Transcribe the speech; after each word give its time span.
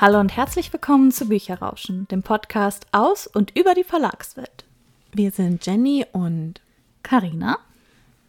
Hallo 0.00 0.20
und 0.20 0.36
herzlich 0.36 0.72
willkommen 0.72 1.10
zu 1.10 1.26
Bücherrauschen, 1.26 2.06
dem 2.06 2.22
Podcast 2.22 2.86
aus 2.92 3.26
und 3.26 3.58
über 3.58 3.74
die 3.74 3.82
Verlagswelt. 3.82 4.64
Wir 5.10 5.32
sind 5.32 5.66
Jenny 5.66 6.06
und 6.12 6.60
Karina, 7.02 7.58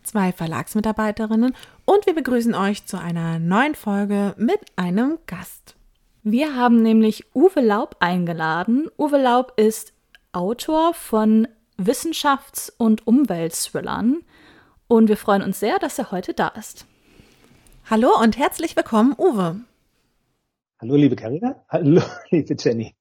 zwei 0.01 0.31
Verlagsmitarbeiterinnen 0.31 1.55
und 1.85 2.05
wir 2.07 2.15
begrüßen 2.15 2.55
euch 2.55 2.87
zu 2.87 2.99
einer 2.99 3.37
neuen 3.37 3.75
Folge 3.75 4.33
mit 4.35 4.59
einem 4.77 5.19
Gast. 5.27 5.75
Wir 6.23 6.55
haben 6.55 6.81
nämlich 6.81 7.25
Uwe 7.35 7.61
Laub 7.61 7.97
eingeladen. 7.99 8.89
Uwe 8.97 9.21
Laub 9.21 9.53
ist 9.55 9.93
Autor 10.31 10.95
von 10.95 11.47
Wissenschafts- 11.77 12.73
und 12.79 13.05
Umweltthrillern 13.05 14.23
und 14.87 15.07
wir 15.07 15.17
freuen 15.17 15.43
uns 15.43 15.59
sehr, 15.59 15.77
dass 15.77 15.99
er 15.99 16.09
heute 16.09 16.33
da 16.33 16.47
ist. 16.47 16.87
Hallo 17.91 18.09
und 18.19 18.39
herzlich 18.39 18.75
willkommen, 18.75 19.13
Uwe. 19.19 19.57
Hallo, 20.81 20.95
liebe 20.95 21.17
Karina. 21.17 21.61
Hallo, 21.67 22.01
liebe 22.29 22.55
Jenny. 22.57 22.95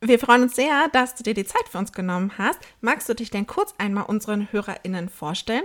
Wir 0.00 0.18
freuen 0.18 0.44
uns 0.44 0.56
sehr, 0.56 0.88
dass 0.90 1.14
du 1.14 1.22
dir 1.22 1.34
die 1.34 1.44
Zeit 1.44 1.68
für 1.68 1.76
uns 1.76 1.92
genommen 1.92 2.38
hast. 2.38 2.58
Magst 2.80 3.10
du 3.10 3.14
dich 3.14 3.30
denn 3.30 3.46
kurz 3.46 3.74
einmal 3.76 4.04
unseren 4.04 4.50
HörerInnen 4.50 5.10
vorstellen? 5.10 5.64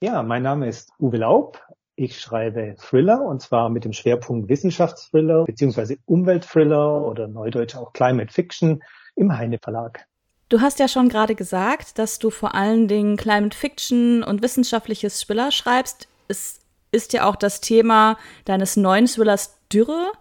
Ja, 0.00 0.22
mein 0.22 0.44
Name 0.44 0.68
ist 0.68 0.92
Uwe 1.00 1.16
Laub. 1.16 1.60
Ich 1.96 2.20
schreibe 2.20 2.76
Thriller 2.78 3.22
und 3.22 3.42
zwar 3.42 3.68
mit 3.68 3.84
dem 3.84 3.92
Schwerpunkt 3.92 4.48
Wissenschaftsthriller 4.48 5.44
bzw. 5.46 5.96
Umweltthriller 6.04 7.04
oder 7.04 7.26
neudeutsch 7.26 7.74
auch 7.74 7.92
Climate 7.92 8.32
Fiction 8.32 8.84
im 9.16 9.36
Heine 9.36 9.58
Verlag. 9.58 10.06
Du 10.48 10.60
hast 10.60 10.78
ja 10.78 10.86
schon 10.86 11.08
gerade 11.08 11.34
gesagt, 11.34 11.98
dass 11.98 12.20
du 12.20 12.30
vor 12.30 12.54
allen 12.54 12.86
Dingen 12.86 13.16
Climate 13.16 13.56
Fiction 13.56 14.22
und 14.22 14.42
wissenschaftliches 14.42 15.18
Thriller 15.22 15.50
schreibst. 15.50 16.06
Es 16.28 16.60
ist 16.92 17.12
ja 17.12 17.28
auch 17.28 17.36
das 17.36 17.60
Thema 17.60 18.16
deines 18.44 18.76
neuen 18.76 19.06
Thrillers 19.06 19.58
Dürre. 19.72 20.12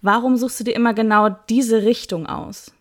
Warum 0.00 0.36
suchst 0.36 0.60
du 0.60 0.64
dir 0.64 0.74
immer 0.74 0.94
genau 0.94 1.28
diese 1.48 1.82
Richtung 1.82 2.26
aus? 2.26 2.72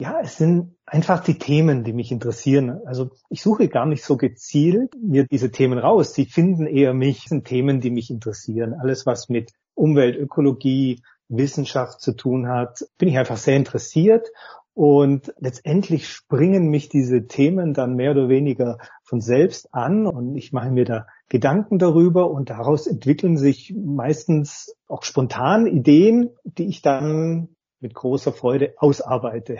Ja, 0.00 0.20
es 0.22 0.36
sind 0.36 0.76
einfach 0.86 1.24
die 1.24 1.38
Themen, 1.38 1.82
die 1.82 1.92
mich 1.92 2.12
interessieren. 2.12 2.80
Also 2.86 3.10
ich 3.30 3.42
suche 3.42 3.68
gar 3.68 3.84
nicht 3.84 4.04
so 4.04 4.16
gezielt 4.16 4.94
mir 5.02 5.26
diese 5.26 5.50
Themen 5.50 5.78
raus. 5.78 6.14
Sie 6.14 6.24
finden 6.24 6.66
eher 6.66 6.94
mich, 6.94 7.24
sind 7.24 7.46
Themen, 7.46 7.80
die 7.80 7.90
mich 7.90 8.10
interessieren. 8.10 8.74
Alles, 8.80 9.06
was 9.06 9.28
mit 9.28 9.52
Umwelt, 9.74 10.16
Ökologie, 10.16 11.02
Wissenschaft 11.28 12.00
zu 12.00 12.12
tun 12.12 12.48
hat, 12.48 12.84
bin 12.96 13.08
ich 13.08 13.18
einfach 13.18 13.36
sehr 13.36 13.56
interessiert 13.56 14.28
und 14.78 15.34
letztendlich 15.40 16.08
springen 16.08 16.68
mich 16.68 16.88
diese 16.88 17.26
Themen 17.26 17.74
dann 17.74 17.96
mehr 17.96 18.12
oder 18.12 18.28
weniger 18.28 18.78
von 19.02 19.20
selbst 19.20 19.74
an 19.74 20.06
und 20.06 20.36
ich 20.36 20.52
mache 20.52 20.70
mir 20.70 20.84
da 20.84 21.08
Gedanken 21.28 21.80
darüber 21.80 22.30
und 22.30 22.50
daraus 22.50 22.86
entwickeln 22.86 23.36
sich 23.36 23.74
meistens 23.76 24.72
auch 24.86 25.02
spontan 25.02 25.66
Ideen, 25.66 26.30
die 26.44 26.68
ich 26.68 26.80
dann 26.80 27.56
mit 27.80 27.92
großer 27.92 28.32
Freude 28.32 28.74
ausarbeite. 28.76 29.58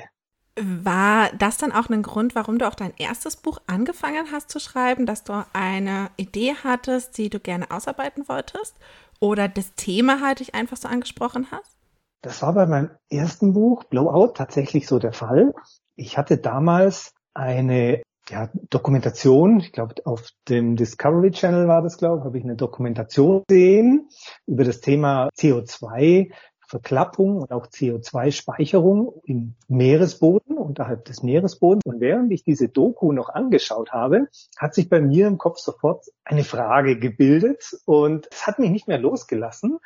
War 0.55 1.31
das 1.37 1.59
dann 1.59 1.73
auch 1.73 1.91
ein 1.91 2.03
Grund, 2.03 2.37
warum 2.37 2.61
du 2.61 2.69
auch 2.69 2.77
dein 2.77 2.95
erstes 2.97 3.35
Buch 3.35 3.59
angefangen 3.67 4.27
hast 4.31 4.51
zu 4.51 4.61
schreiben, 4.61 5.05
dass 5.05 5.25
du 5.25 5.45
eine 5.53 6.11
Idee 6.17 6.55
hattest, 6.63 7.19
die 7.19 7.29
du 7.29 7.41
gerne 7.41 7.73
ausarbeiten 7.73 8.29
wolltest? 8.29 8.77
Oder 9.19 9.49
das 9.49 9.75
Thema 9.75 10.21
halt 10.21 10.39
dich 10.39 10.55
einfach 10.55 10.77
so 10.77 10.87
angesprochen 10.87 11.49
hast? 11.51 11.78
Das 12.21 12.43
war 12.43 12.55
bei 12.55 12.67
meinem 12.67 12.91
ersten 13.11 13.53
Buch, 13.53 13.85
Blowout, 13.85 14.33
tatsächlich 14.35 14.87
so 14.89 14.99
der 14.99 15.13
Fall. 15.13 15.55
Ich 15.95 16.19
hatte 16.19 16.39
damals 16.39 17.15
eine 17.35 18.03
ja, 18.29 18.51
Dokumentation, 18.71 19.61
ich 19.61 19.73
glaube 19.73 19.95
auf 20.05 20.29
dem 20.49 20.77
Discovery 20.77 21.31
Channel 21.31 21.69
war 21.69 21.83
das, 21.83 21.97
glaube 21.97 22.19
ich, 22.19 22.25
habe 22.25 22.39
ich 22.39 22.45
eine 22.45 22.57
Dokumentation 22.57 23.45
gesehen 23.47 24.09
über 24.47 24.65
das 24.65 24.81
Thema 24.81 25.29
CO2 25.39 26.31
Verklappung 26.69 27.39
und 27.39 27.51
auch 27.51 27.67
CO2-Speicherung 27.67 29.23
im 29.25 29.55
Meeresboden, 29.69 30.59
unterhalb 30.59 31.07
des 31.07 31.23
Meeresbodens. 31.23 31.83
Und 31.87 32.01
während 32.01 32.31
ich 32.31 32.45
diese 32.45 32.69
Doku 32.69 33.13
noch 33.13 33.31
angeschaut 33.31 33.93
habe, 33.93 34.29
hat 34.59 34.75
sich 34.75 34.91
bei 34.91 35.01
mir 35.01 35.27
im 35.27 35.39
Kopf 35.39 35.59
sofort 35.59 36.05
eine 36.25 36.45
Frage 36.45 36.99
gebildet 36.99 37.75
und 37.87 38.29
es 38.31 38.47
hat 38.47 38.59
mich 38.59 38.71
nicht 38.71 38.87
mehr 38.87 38.99
losgelassen. 38.99 39.79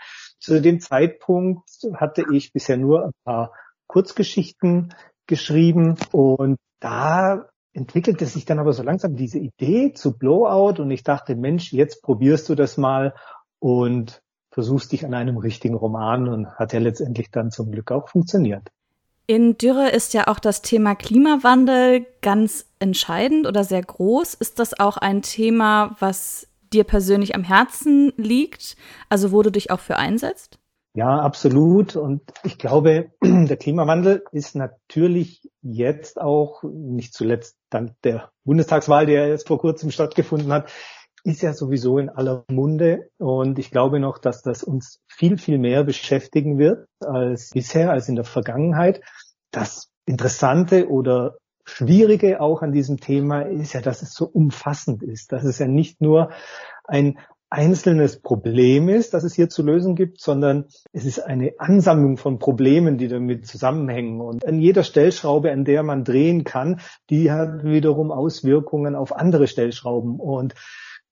Zu 0.43 0.61
dem 0.61 0.81
Zeitpunkt 0.81 1.69
hatte 1.95 2.25
ich 2.33 2.53
bisher 2.53 2.77
nur 2.77 3.05
ein 3.05 3.13
paar 3.25 3.53
Kurzgeschichten 3.87 4.93
geschrieben 5.29 5.97
und 6.11 6.57
da 6.81 7.49
entwickelte 7.73 8.27
sich 8.27 8.45
dann 8.45 8.59
aber 8.59 8.73
so 8.73 8.83
langsam 8.83 9.15
diese 9.15 9.39
Idee 9.39 9.93
zu 9.93 10.19
Blowout 10.19 10.83
und 10.83 10.91
ich 10.91 11.05
dachte, 11.05 11.37
Mensch, 11.37 11.73
jetzt 11.73 12.03
probierst 12.03 12.49
du 12.49 12.57
das 12.57 12.77
mal 12.77 13.15
und 13.61 14.21
versuchst 14.51 14.91
dich 14.91 15.07
an 15.07 15.15
einem 15.15 15.37
richtigen 15.37 15.77
Roman 15.77 16.29
und 16.29 16.49
hat 16.57 16.73
ja 16.73 16.81
letztendlich 16.81 17.31
dann 17.31 17.53
zum 17.53 17.71
Glück 17.71 17.93
auch 17.93 18.09
funktioniert. 18.09 18.69
In 19.29 19.57
Dürre 19.57 19.91
ist 19.91 20.13
ja 20.13 20.27
auch 20.27 20.41
das 20.41 20.61
Thema 20.61 20.97
Klimawandel 20.97 22.05
ganz 22.21 22.67
entscheidend 22.81 23.47
oder 23.47 23.63
sehr 23.63 23.83
groß. 23.83 24.35
Ist 24.35 24.59
das 24.59 24.79
auch 24.79 24.97
ein 24.97 25.23
Thema, 25.23 25.95
was 26.01 26.49
dir 26.73 26.85
persönlich 26.85 27.35
am 27.35 27.45
Herzen 27.45 28.13
liegt, 28.17 28.77
also 29.09 29.33
wo 29.33 29.43
du 29.43 29.51
dich 29.51 29.71
auch 29.71 29.81
für 29.81 29.97
einsetzt? 29.97 30.59
Ja, 30.95 31.21
absolut. 31.21 31.97
Und 31.97 32.23
ich 32.45 32.59
glaube, 32.59 33.13
der 33.23 33.57
Klimawandel 33.57 34.25
ist 34.31 34.55
natürlich 34.55 35.49
jetzt 35.63 36.21
auch, 36.21 36.63
nicht 36.65 37.15
zuletzt 37.15 37.57
dank 37.71 37.93
der 38.05 38.31
Bundestagswahl, 38.45 39.07
die 39.07 39.13
ja 39.13 39.27
jetzt 39.27 39.49
vor 39.49 39.59
kurzem 39.59 39.91
stattgefunden 39.91 40.53
hat, 40.53 40.71
ist 41.25 41.41
ja 41.41 41.55
sowieso 41.55 41.99
in 41.99 42.11
aller 42.11 42.45
Munde. 42.51 43.09
Und 43.19 43.59
ich 43.59 43.71
glaube 43.71 44.01
noch, 44.01 44.19
dass 44.19 44.43
das 44.43 44.63
uns 44.63 45.01
viel, 45.07 45.39
viel 45.39 45.59
mehr 45.59 45.85
beschäftigen 45.85 46.59
wird 46.59 46.87
als 47.01 47.51
bisher, 47.51 47.91
als 47.91 48.09
in 48.09 48.17
der 48.17 48.25
Vergangenheit. 48.25 49.01
Das 49.51 49.91
Interessante 50.05 50.89
oder 50.89 51.37
Schwierige 51.65 52.41
auch 52.41 52.63
an 52.63 52.73
diesem 52.73 52.99
Thema 52.99 53.43
ist 53.43 53.73
ja, 53.73 53.81
dass 53.81 54.03
es 54.03 54.15
so 54.15 54.27
umfassend 54.27 55.03
ist, 55.03 55.33
dass 55.33 55.45
es 55.45 55.59
ja 55.59 55.69
nicht 55.69 56.01
nur 56.01 56.31
ein 56.85 57.19
einzelnes 57.53 58.21
Problem 58.21 58.89
ist, 58.89 59.13
das 59.13 59.25
es 59.25 59.35
hier 59.35 59.51
zu 59.51 59.63
lösen 59.63 59.95
gibt, 59.95 60.21
sondern 60.21 60.65
es 60.93 61.05
ist 61.05 61.21
eine 61.21 61.53
Ansammlung 61.59 62.17
von 62.17 62.39
Problemen, 62.39 62.97
die 62.97 63.09
damit 63.09 63.47
zusammenhängen. 63.47 64.21
Und 64.23 64.47
an 64.47 64.59
jeder 64.59 64.85
Stellschraube, 64.85 65.53
an 65.53 65.65
der 65.65 65.83
man 65.83 66.03
drehen 66.03 66.45
kann, 66.45 66.81
die 67.11 67.31
hat 67.31 67.63
wiederum 67.63 68.11
Auswirkungen 68.11 68.95
auf 68.95 69.15
andere 69.15 69.47
Stellschrauben. 69.47 70.19
Und 70.19 70.55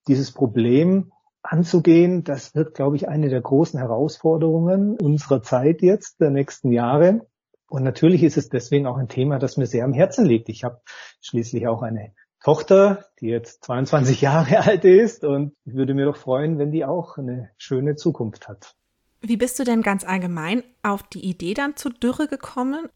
dieses 0.08 0.32
Problem 0.32 1.12
anzugehen, 1.42 2.24
das 2.24 2.54
wird, 2.54 2.74
glaube 2.74 2.96
ich, 2.96 3.06
eine 3.06 3.28
der 3.28 3.42
großen 3.42 3.78
Herausforderungen 3.78 4.96
unserer 4.98 5.42
Zeit 5.42 5.82
jetzt, 5.82 6.20
der 6.20 6.30
nächsten 6.30 6.72
Jahre. 6.72 7.26
Und 7.70 7.84
natürlich 7.84 8.24
ist 8.24 8.36
es 8.36 8.48
deswegen 8.48 8.86
auch 8.86 8.96
ein 8.96 9.08
Thema, 9.08 9.38
das 9.38 9.56
mir 9.56 9.66
sehr 9.66 9.84
am 9.84 9.92
Herzen 9.92 10.26
liegt. 10.26 10.48
Ich 10.48 10.64
habe 10.64 10.80
schließlich 11.20 11.68
auch 11.68 11.82
eine 11.82 12.12
Tochter, 12.42 13.06
die 13.20 13.28
jetzt 13.28 13.64
22 13.64 14.20
Jahre 14.20 14.58
alt 14.58 14.84
ist 14.84 15.24
und 15.24 15.54
ich 15.64 15.74
würde 15.74 15.94
mir 15.94 16.06
doch 16.06 16.16
freuen, 16.16 16.58
wenn 16.58 16.72
die 16.72 16.84
auch 16.84 17.16
eine 17.16 17.50
schöne 17.58 17.94
Zukunft 17.94 18.48
hat. 18.48 18.74
Wie 19.20 19.36
bist 19.36 19.58
du 19.58 19.64
denn 19.64 19.82
ganz 19.82 20.04
allgemein 20.04 20.64
auf 20.82 21.04
die 21.04 21.24
Idee 21.24 21.54
dann 21.54 21.76
zu 21.76 21.90
Dürre 21.90 22.26
gekommen? 22.26 22.88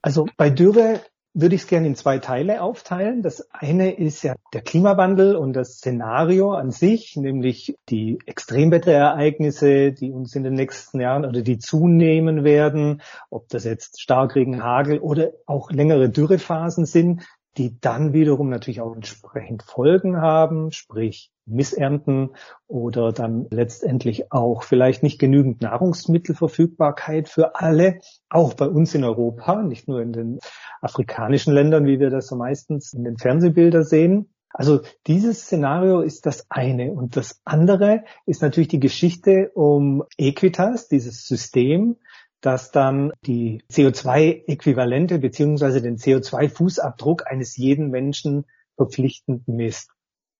Also 0.00 0.26
bei 0.36 0.48
Dürre 0.48 1.00
würde 1.32 1.54
ich 1.54 1.62
es 1.62 1.68
gerne 1.68 1.86
in 1.86 1.94
zwei 1.94 2.18
Teile 2.18 2.60
aufteilen. 2.60 3.22
Das 3.22 3.48
eine 3.52 3.92
ist 3.92 4.22
ja 4.22 4.34
der 4.52 4.62
Klimawandel 4.62 5.36
und 5.36 5.52
das 5.52 5.74
Szenario 5.74 6.52
an 6.52 6.70
sich, 6.70 7.16
nämlich 7.16 7.76
die 7.88 8.18
Extremwetterereignisse, 8.26 9.92
die 9.92 10.10
uns 10.10 10.34
in 10.34 10.42
den 10.42 10.54
nächsten 10.54 11.00
Jahren 11.00 11.24
oder 11.24 11.42
die 11.42 11.58
zunehmen 11.58 12.42
werden, 12.42 13.02
ob 13.30 13.48
das 13.48 13.64
jetzt 13.64 14.00
Starkregen, 14.00 14.62
Hagel 14.62 14.98
oder 14.98 15.30
auch 15.46 15.70
längere 15.70 16.10
Dürrephasen 16.10 16.84
sind, 16.84 17.22
die 17.60 17.78
dann 17.78 18.14
wiederum 18.14 18.48
natürlich 18.48 18.80
auch 18.80 18.94
entsprechend 18.94 19.62
Folgen 19.62 20.16
haben, 20.16 20.72
sprich 20.72 21.30
Missernten 21.44 22.30
oder 22.66 23.12
dann 23.12 23.48
letztendlich 23.50 24.32
auch 24.32 24.62
vielleicht 24.62 25.02
nicht 25.02 25.18
genügend 25.18 25.60
Nahrungsmittelverfügbarkeit 25.60 27.28
für 27.28 27.56
alle, 27.56 28.00
auch 28.30 28.54
bei 28.54 28.66
uns 28.66 28.94
in 28.94 29.04
Europa, 29.04 29.60
nicht 29.60 29.88
nur 29.88 30.00
in 30.00 30.14
den 30.14 30.38
afrikanischen 30.80 31.52
Ländern, 31.52 31.84
wie 31.84 32.00
wir 32.00 32.08
das 32.08 32.28
so 32.28 32.36
meistens 32.36 32.94
in 32.94 33.04
den 33.04 33.18
Fernsehbildern 33.18 33.84
sehen. 33.84 34.32
Also 34.54 34.80
dieses 35.06 35.42
Szenario 35.42 36.00
ist 36.00 36.24
das 36.24 36.46
eine. 36.48 36.92
Und 36.92 37.14
das 37.14 37.42
andere 37.44 38.04
ist 38.24 38.40
natürlich 38.40 38.68
die 38.68 38.80
Geschichte 38.80 39.50
um 39.54 40.02
Equitas, 40.16 40.88
dieses 40.88 41.26
System, 41.26 41.96
das 42.40 42.70
dann 42.70 43.12
die 43.26 43.62
CO2-Äquivalente 43.70 45.18
beziehungsweise 45.18 45.82
den 45.82 45.96
CO2-Fußabdruck 45.96 47.22
eines 47.22 47.56
jeden 47.56 47.90
Menschen 47.90 48.46
verpflichtend 48.76 49.46
misst. 49.46 49.90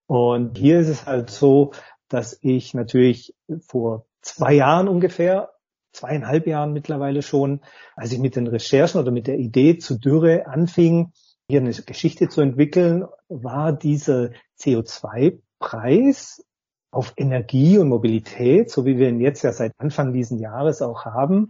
Und 0.06 0.58
hier 0.58 0.80
ist 0.80 0.88
es 0.88 1.06
halt 1.06 1.30
so, 1.30 1.72
dass 2.08 2.38
ich 2.40 2.74
natürlich 2.74 3.34
vor 3.66 4.06
zwei 4.22 4.54
Jahren 4.54 4.88
ungefähr, 4.88 5.50
zweieinhalb 5.92 6.46
Jahren 6.46 6.72
mittlerweile 6.72 7.22
schon, 7.22 7.60
als 7.96 8.12
ich 8.12 8.18
mit 8.18 8.36
den 8.36 8.46
Recherchen 8.46 9.00
oder 9.00 9.10
mit 9.10 9.26
der 9.26 9.38
Idee 9.38 9.78
zu 9.78 9.98
Dürre 9.98 10.46
anfing, 10.46 11.12
hier 11.48 11.60
eine 11.60 11.72
Geschichte 11.72 12.28
zu 12.28 12.40
entwickeln, 12.40 13.04
war 13.28 13.72
dieser 13.72 14.30
CO2-Preis 14.58 16.44
auf 16.90 17.12
Energie 17.16 17.78
und 17.78 17.88
Mobilität, 17.88 18.70
so 18.70 18.84
wie 18.84 18.98
wir 18.98 19.08
ihn 19.08 19.20
jetzt 19.20 19.42
ja 19.42 19.52
seit 19.52 19.72
Anfang 19.78 20.12
diesen 20.12 20.38
Jahres 20.38 20.82
auch 20.82 21.04
haben, 21.04 21.48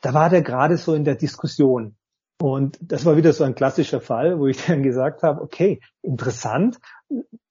da 0.00 0.14
war 0.14 0.28
der 0.28 0.42
gerade 0.42 0.76
so 0.76 0.94
in 0.94 1.04
der 1.04 1.14
Diskussion. 1.14 1.96
Und 2.40 2.78
das 2.82 3.04
war 3.04 3.16
wieder 3.16 3.32
so 3.32 3.44
ein 3.44 3.54
klassischer 3.54 4.00
Fall, 4.00 4.38
wo 4.38 4.48
ich 4.48 4.58
dann 4.66 4.82
gesagt 4.82 5.22
habe, 5.22 5.40
okay, 5.40 5.80
interessant, 6.02 6.78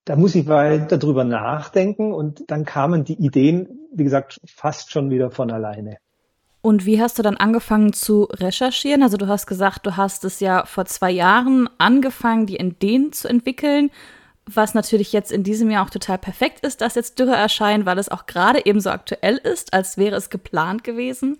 da 0.05 0.15
muss 0.15 0.35
ich 0.35 0.47
weiter 0.47 0.97
drüber 0.97 1.23
nachdenken 1.23 2.11
und 2.11 2.43
dann 2.47 2.65
kamen 2.65 3.03
die 3.03 3.13
Ideen, 3.13 3.87
wie 3.93 4.03
gesagt, 4.03 4.41
fast 4.45 4.91
schon 4.91 5.09
wieder 5.09 5.31
von 5.31 5.51
alleine. 5.51 5.97
Und 6.61 6.85
wie 6.85 7.01
hast 7.01 7.17
du 7.17 7.23
dann 7.23 7.37
angefangen 7.37 7.91
zu 7.91 8.23
recherchieren? 8.23 9.01
Also 9.01 9.17
du 9.17 9.27
hast 9.27 9.47
gesagt, 9.47 9.85
du 9.85 9.97
hast 9.97 10.23
es 10.25 10.39
ja 10.39 10.65
vor 10.65 10.85
zwei 10.85 11.09
Jahren 11.09 11.67
angefangen, 11.79 12.45
die 12.45 12.57
Ideen 12.57 13.11
zu 13.13 13.27
entwickeln, 13.27 13.89
was 14.55 14.73
natürlich 14.73 15.13
jetzt 15.13 15.31
in 15.31 15.43
diesem 15.43 15.69
Jahr 15.69 15.85
auch 15.85 15.89
total 15.89 16.17
perfekt 16.17 16.65
ist, 16.65 16.81
dass 16.81 16.95
jetzt 16.95 17.19
Dürre 17.19 17.35
erscheint, 17.35 17.85
weil 17.85 17.97
es 17.97 18.09
auch 18.09 18.25
gerade 18.25 18.65
eben 18.65 18.79
so 18.79 18.89
aktuell 18.89 19.37
ist, 19.37 19.73
als 19.73 19.97
wäre 19.97 20.15
es 20.15 20.29
geplant 20.29 20.83
gewesen. 20.83 21.37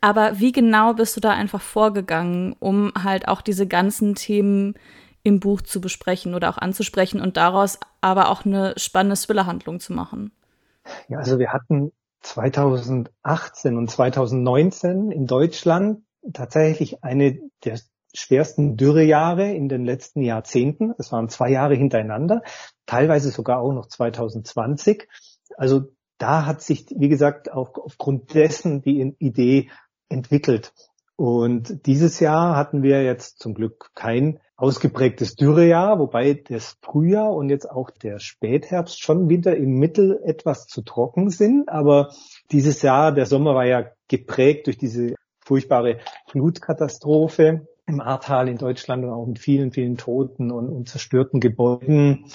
Aber 0.00 0.38
wie 0.38 0.52
genau 0.52 0.94
bist 0.94 1.16
du 1.16 1.20
da 1.20 1.30
einfach 1.30 1.60
vorgegangen, 1.60 2.54
um 2.58 2.92
halt 3.02 3.28
auch 3.28 3.40
diese 3.40 3.66
ganzen 3.66 4.14
Themen 4.14 4.74
im 5.22 5.40
Buch 5.40 5.62
zu 5.62 5.80
besprechen 5.80 6.34
oder 6.34 6.50
auch 6.50 6.58
anzusprechen 6.58 7.20
und 7.20 7.36
daraus 7.36 7.78
aber 8.00 8.28
auch 8.28 8.44
eine 8.44 8.74
spannende 8.76 9.16
Thriller-Handlung 9.16 9.80
zu 9.80 9.92
machen? 9.92 10.32
Ja, 11.08 11.18
also 11.18 11.38
wir 11.38 11.52
hatten 11.52 11.92
2018 12.22 13.76
und 13.76 13.90
2019 13.90 15.10
in 15.10 15.26
Deutschland 15.26 16.02
tatsächlich 16.32 17.02
eine 17.04 17.38
der 17.64 17.78
schwersten 18.14 18.76
Dürrejahre 18.76 19.52
in 19.52 19.68
den 19.68 19.84
letzten 19.84 20.22
Jahrzehnten. 20.22 20.92
Es 20.98 21.12
waren 21.12 21.28
zwei 21.28 21.50
Jahre 21.50 21.74
hintereinander, 21.74 22.42
teilweise 22.86 23.30
sogar 23.30 23.60
auch 23.60 23.72
noch 23.72 23.86
2020. 23.86 25.08
Also 25.56 25.92
da 26.18 26.46
hat 26.46 26.62
sich, 26.62 26.86
wie 26.96 27.08
gesagt, 27.08 27.52
auch 27.52 27.76
aufgrund 27.76 28.34
dessen 28.34 28.82
die 28.82 29.14
Idee 29.18 29.70
entwickelt. 30.08 30.72
Und 31.16 31.86
dieses 31.86 32.20
Jahr 32.20 32.56
hatten 32.56 32.82
wir 32.82 33.02
jetzt 33.02 33.38
zum 33.38 33.54
Glück 33.54 33.90
kein 33.94 34.40
ausgeprägtes 34.56 35.34
Dürrejahr, 35.34 35.98
wobei 35.98 36.34
das 36.34 36.76
Frühjahr 36.82 37.32
und 37.32 37.48
jetzt 37.48 37.68
auch 37.68 37.90
der 37.90 38.18
Spätherbst 38.18 39.02
schon 39.02 39.28
wieder 39.28 39.56
im 39.56 39.78
Mittel 39.78 40.20
etwas 40.24 40.66
zu 40.66 40.82
trocken 40.82 41.30
sind. 41.30 41.68
Aber 41.68 42.10
dieses 42.50 42.82
Jahr, 42.82 43.12
der 43.12 43.26
Sommer 43.26 43.54
war 43.54 43.66
ja 43.66 43.86
geprägt 44.08 44.66
durch 44.66 44.78
diese 44.78 45.14
furchtbare 45.44 45.98
Flutkatastrophe 46.28 47.66
im 47.86 48.00
Ahrtal 48.00 48.48
in 48.48 48.58
Deutschland 48.58 49.04
und 49.04 49.10
auch 49.10 49.26
mit 49.26 49.38
vielen, 49.38 49.72
vielen 49.72 49.96
Toten 49.96 50.50
und, 50.50 50.68
und 50.68 50.88
zerstörten 50.88 51.40
Gebäuden. 51.40 52.26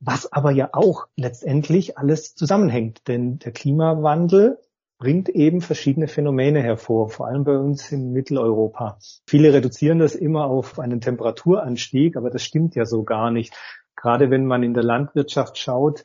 Was 0.00 0.32
aber 0.32 0.52
ja 0.52 0.70
auch 0.72 1.08
letztendlich 1.16 1.98
alles 1.98 2.34
zusammenhängt, 2.34 3.08
denn 3.08 3.38
der 3.38 3.52
Klimawandel 3.52 4.58
bringt 4.98 5.28
eben 5.28 5.60
verschiedene 5.60 6.08
Phänomene 6.08 6.62
hervor, 6.62 7.08
vor 7.08 7.28
allem 7.28 7.44
bei 7.44 7.56
uns 7.56 7.90
in 7.92 8.12
Mitteleuropa. 8.12 8.98
Viele 9.26 9.52
reduzieren 9.52 10.00
das 10.00 10.14
immer 10.14 10.46
auf 10.46 10.78
einen 10.78 11.00
Temperaturanstieg, 11.00 12.16
aber 12.16 12.30
das 12.30 12.42
stimmt 12.42 12.74
ja 12.74 12.84
so 12.84 13.04
gar 13.04 13.30
nicht. 13.30 13.54
Gerade 13.94 14.30
wenn 14.30 14.46
man 14.46 14.62
in 14.62 14.74
der 14.74 14.82
Landwirtschaft 14.82 15.58
schaut, 15.58 16.04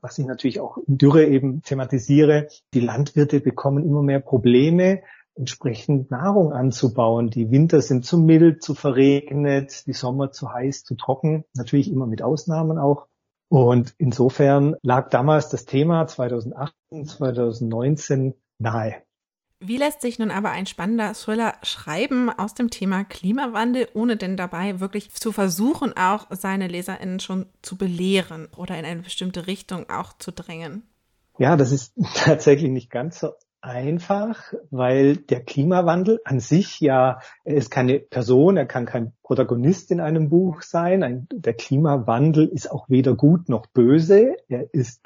was 0.00 0.18
ich 0.18 0.26
natürlich 0.26 0.60
auch 0.60 0.78
in 0.78 0.96
Dürre 0.96 1.26
eben 1.26 1.62
thematisiere, 1.62 2.48
die 2.72 2.80
Landwirte 2.80 3.40
bekommen 3.40 3.84
immer 3.84 4.02
mehr 4.02 4.20
Probleme, 4.20 5.02
entsprechend 5.40 6.10
Nahrung 6.10 6.52
anzubauen. 6.52 7.30
Die 7.30 7.50
Winter 7.50 7.80
sind 7.80 8.04
zu 8.04 8.18
mild, 8.18 8.62
zu 8.62 8.74
verregnet, 8.74 9.86
die 9.86 9.94
Sommer 9.94 10.30
zu 10.30 10.52
heiß, 10.52 10.84
zu 10.84 10.94
trocken, 10.94 11.44
natürlich 11.54 11.90
immer 11.90 12.06
mit 12.06 12.22
Ausnahmen 12.22 12.78
auch. 12.78 13.06
Und 13.48 13.94
insofern 13.98 14.76
lag 14.82 15.08
damals 15.08 15.48
das 15.48 15.64
Thema 15.64 16.06
2018, 16.06 17.06
2019 17.06 18.34
nahe. 18.58 19.02
Wie 19.62 19.76
lässt 19.76 20.02
sich 20.02 20.18
nun 20.18 20.30
aber 20.30 20.50
ein 20.50 20.66
spannender 20.66 21.14
Thriller 21.14 21.54
schreiben 21.62 22.30
aus 22.30 22.54
dem 22.54 22.70
Thema 22.70 23.04
Klimawandel, 23.04 23.88
ohne 23.92 24.16
denn 24.16 24.36
dabei 24.36 24.80
wirklich 24.80 25.12
zu 25.12 25.32
versuchen, 25.32 25.94
auch 25.96 26.26
seine 26.30 26.68
LeserInnen 26.68 27.20
schon 27.20 27.46
zu 27.60 27.76
belehren 27.76 28.48
oder 28.56 28.78
in 28.78 28.84
eine 28.84 29.02
bestimmte 29.02 29.46
Richtung 29.46 29.90
auch 29.90 30.12
zu 30.18 30.32
drängen? 30.32 30.84
Ja, 31.38 31.56
das 31.56 31.72
ist 31.72 31.94
tatsächlich 32.14 32.70
nicht 32.70 32.90
ganz 32.90 33.20
so 33.20 33.32
einfach, 33.62 34.54
weil 34.70 35.16
der 35.16 35.42
Klimawandel 35.42 36.20
an 36.24 36.40
sich 36.40 36.80
ja, 36.80 37.20
er 37.44 37.54
ist 37.54 37.70
keine 37.70 38.00
Person, 38.00 38.56
er 38.56 38.66
kann 38.66 38.86
kein 38.86 39.12
Protagonist 39.22 39.90
in 39.90 40.00
einem 40.00 40.28
Buch 40.30 40.62
sein. 40.62 41.02
Ein, 41.02 41.28
der 41.32 41.54
Klimawandel 41.54 42.48
ist 42.48 42.70
auch 42.70 42.88
weder 42.88 43.14
gut 43.14 43.48
noch 43.48 43.66
böse. 43.66 44.36
Er 44.48 44.72
ist 44.72 45.02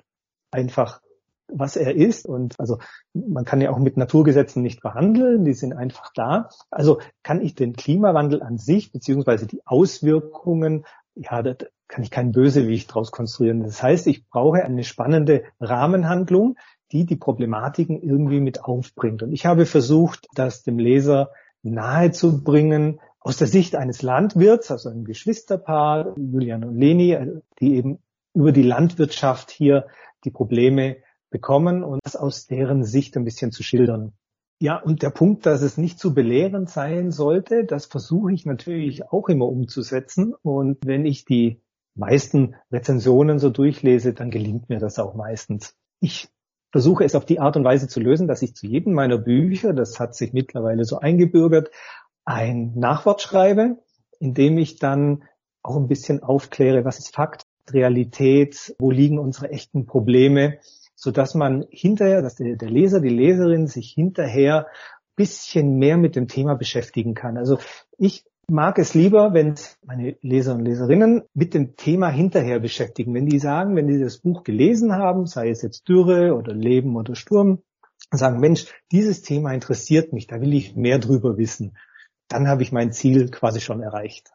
einfach, 0.50 1.00
was 1.48 1.76
er 1.76 1.94
ist. 1.94 2.26
Und 2.26 2.58
also 2.58 2.78
man 3.12 3.44
kann 3.44 3.60
ja 3.60 3.70
auch 3.70 3.78
mit 3.78 3.96
Naturgesetzen 3.96 4.62
nicht 4.62 4.80
verhandeln, 4.80 5.44
die 5.44 5.54
sind 5.54 5.72
einfach 5.72 6.12
da. 6.14 6.48
Also 6.70 7.00
kann 7.22 7.40
ich 7.40 7.54
den 7.54 7.74
Klimawandel 7.74 8.42
an 8.42 8.58
sich, 8.58 8.92
beziehungsweise 8.92 9.46
die 9.46 9.62
Auswirkungen, 9.66 10.84
ja, 11.16 11.42
da 11.42 11.54
kann 11.86 12.02
ich 12.02 12.10
keinen 12.10 12.32
Bösewicht 12.32 12.92
draus 12.92 13.10
konstruieren. 13.10 13.62
Das 13.62 13.82
heißt, 13.82 14.06
ich 14.06 14.26
brauche 14.28 14.64
eine 14.64 14.84
spannende 14.84 15.44
Rahmenhandlung, 15.60 16.56
die 16.94 17.04
die 17.04 17.16
Problematiken 17.16 18.00
irgendwie 18.00 18.40
mit 18.40 18.64
aufbringt. 18.64 19.22
Und 19.22 19.32
ich 19.32 19.44
habe 19.44 19.66
versucht, 19.66 20.28
das 20.34 20.62
dem 20.62 20.78
Leser 20.78 21.32
nahezubringen, 21.62 23.00
aus 23.18 23.36
der 23.36 23.48
Sicht 23.48 23.74
eines 23.74 24.02
Landwirts, 24.02 24.70
also 24.70 24.90
ein 24.90 25.04
Geschwisterpaar, 25.04 26.14
Julian 26.16 26.62
und 26.62 26.78
Leni, 26.78 27.18
die 27.58 27.74
eben 27.74 27.98
über 28.32 28.52
die 28.52 28.62
Landwirtschaft 28.62 29.50
hier 29.50 29.86
die 30.24 30.30
Probleme 30.30 30.98
bekommen 31.30 31.82
und 31.82 32.00
das 32.04 32.16
aus 32.16 32.46
deren 32.46 32.84
Sicht 32.84 33.16
ein 33.16 33.24
bisschen 33.24 33.50
zu 33.50 33.62
schildern. 33.62 34.12
Ja, 34.60 34.76
und 34.76 35.02
der 35.02 35.10
Punkt, 35.10 35.46
dass 35.46 35.62
es 35.62 35.76
nicht 35.76 35.98
zu 35.98 36.14
belehrend 36.14 36.70
sein 36.70 37.10
sollte, 37.10 37.64
das 37.64 37.86
versuche 37.86 38.32
ich 38.32 38.46
natürlich 38.46 39.10
auch 39.10 39.28
immer 39.28 39.48
umzusetzen. 39.48 40.34
Und 40.42 40.78
wenn 40.84 41.06
ich 41.06 41.24
die 41.24 41.60
meisten 41.96 42.54
Rezensionen 42.70 43.40
so 43.40 43.50
durchlese, 43.50 44.14
dann 44.14 44.30
gelingt 44.30 44.68
mir 44.68 44.78
das 44.78 44.98
auch 45.00 45.14
meistens. 45.14 45.74
Ich 46.00 46.28
versuche 46.74 47.04
es 47.04 47.14
auf 47.14 47.24
die 47.24 47.38
Art 47.38 47.56
und 47.56 47.62
Weise 47.62 47.86
zu 47.86 48.00
lösen, 48.00 48.26
dass 48.26 48.42
ich 48.42 48.56
zu 48.56 48.66
jedem 48.66 48.94
meiner 48.94 49.16
Bücher, 49.16 49.72
das 49.72 50.00
hat 50.00 50.16
sich 50.16 50.32
mittlerweile 50.32 50.84
so 50.84 50.98
eingebürgert, 50.98 51.70
ein 52.24 52.72
Nachwort 52.74 53.22
schreibe, 53.22 53.76
in 54.18 54.34
dem 54.34 54.58
ich 54.58 54.80
dann 54.80 55.22
auch 55.62 55.76
ein 55.76 55.86
bisschen 55.86 56.24
aufkläre, 56.24 56.84
was 56.84 56.98
ist 56.98 57.14
Fakt, 57.14 57.44
Realität, 57.70 58.74
wo 58.80 58.90
liegen 58.90 59.20
unsere 59.20 59.50
echten 59.50 59.86
Probleme, 59.86 60.58
so 60.96 61.12
dass 61.12 61.36
man 61.36 61.64
hinterher, 61.70 62.22
dass 62.22 62.34
der, 62.34 62.56
der 62.56 62.70
Leser, 62.70 63.00
die 63.00 63.08
Leserin 63.08 63.68
sich 63.68 63.92
hinterher 63.92 64.66
bisschen 65.14 65.78
mehr 65.78 65.96
mit 65.96 66.16
dem 66.16 66.26
Thema 66.26 66.54
beschäftigen 66.56 67.14
kann. 67.14 67.38
Also 67.38 67.60
ich 67.98 68.24
mag 68.48 68.78
es 68.78 68.94
lieber, 68.94 69.32
wenn 69.32 69.54
meine 69.84 70.16
Leser 70.22 70.54
und 70.54 70.64
Leserinnen 70.64 71.22
mit 71.34 71.54
dem 71.54 71.76
Thema 71.76 72.08
hinterher 72.08 72.60
beschäftigen. 72.60 73.14
Wenn 73.14 73.26
die 73.26 73.38
sagen, 73.38 73.76
wenn 73.76 73.88
die 73.88 73.98
das 73.98 74.18
Buch 74.18 74.44
gelesen 74.44 74.92
haben, 74.92 75.26
sei 75.26 75.50
es 75.50 75.62
jetzt 75.62 75.88
Dürre 75.88 76.34
oder 76.34 76.54
Leben 76.54 76.96
oder 76.96 77.14
Sturm, 77.14 77.62
sagen, 78.10 78.40
Mensch, 78.40 78.66
dieses 78.92 79.22
Thema 79.22 79.52
interessiert 79.52 80.12
mich, 80.12 80.26
da 80.26 80.40
will 80.40 80.54
ich 80.54 80.76
mehr 80.76 80.98
drüber 80.98 81.36
wissen, 81.36 81.76
dann 82.28 82.48
habe 82.48 82.62
ich 82.62 82.72
mein 82.72 82.92
Ziel 82.92 83.30
quasi 83.30 83.60
schon 83.60 83.80
erreicht. 83.80 84.30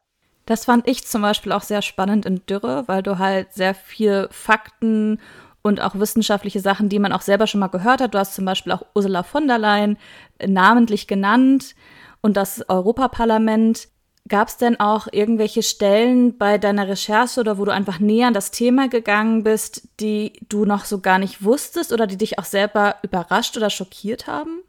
Das 0.45 0.65
fand 0.65 0.87
ich 0.87 1.05
zum 1.05 1.21
Beispiel 1.21 1.51
auch 1.51 1.61
sehr 1.61 1.81
spannend 1.81 2.25
in 2.25 2.41
Dürre, 2.47 2.83
weil 2.87 3.03
du 3.03 3.19
halt 3.19 3.53
sehr 3.53 3.75
viel 3.75 4.27
Fakten 4.31 5.19
und 5.61 5.81
auch 5.81 5.95
wissenschaftliche 5.95 6.59
Sachen, 6.59 6.89
die 6.89 6.99
man 6.99 7.11
auch 7.11 7.21
selber 7.21 7.45
schon 7.45 7.59
mal 7.59 7.67
gehört 7.67 8.01
hat. 8.01 8.13
Du 8.13 8.17
hast 8.17 8.33
zum 8.33 8.45
Beispiel 8.45 8.71
auch 8.71 8.83
Ursula 8.95 9.23
von 9.23 9.47
der 9.47 9.59
Leyen 9.59 9.97
namentlich 10.43 11.07
genannt 11.07 11.75
und 12.21 12.37
das 12.37 12.67
Europaparlament. 12.67 13.89
Gab 14.29 14.47
es 14.47 14.57
denn 14.57 14.79
auch 14.79 15.07
irgendwelche 15.11 15.63
Stellen 15.63 16.37
bei 16.37 16.57
deiner 16.57 16.87
Recherche 16.87 17.39
oder 17.39 17.57
wo 17.57 17.65
du 17.65 17.71
einfach 17.71 17.99
näher 17.99 18.27
an 18.27 18.33
das 18.33 18.51
Thema 18.51 18.87
gegangen 18.87 19.43
bist, 19.43 19.87
die 19.99 20.33
du 20.47 20.65
noch 20.65 20.85
so 20.85 20.99
gar 20.99 21.17
nicht 21.17 21.43
wusstest 21.43 21.91
oder 21.91 22.05
die 22.07 22.17
dich 22.17 22.37
auch 22.37 22.45
selber 22.45 22.95
überrascht 23.01 23.57
oder 23.57 23.69
schockiert 23.69 24.27
haben? 24.27 24.61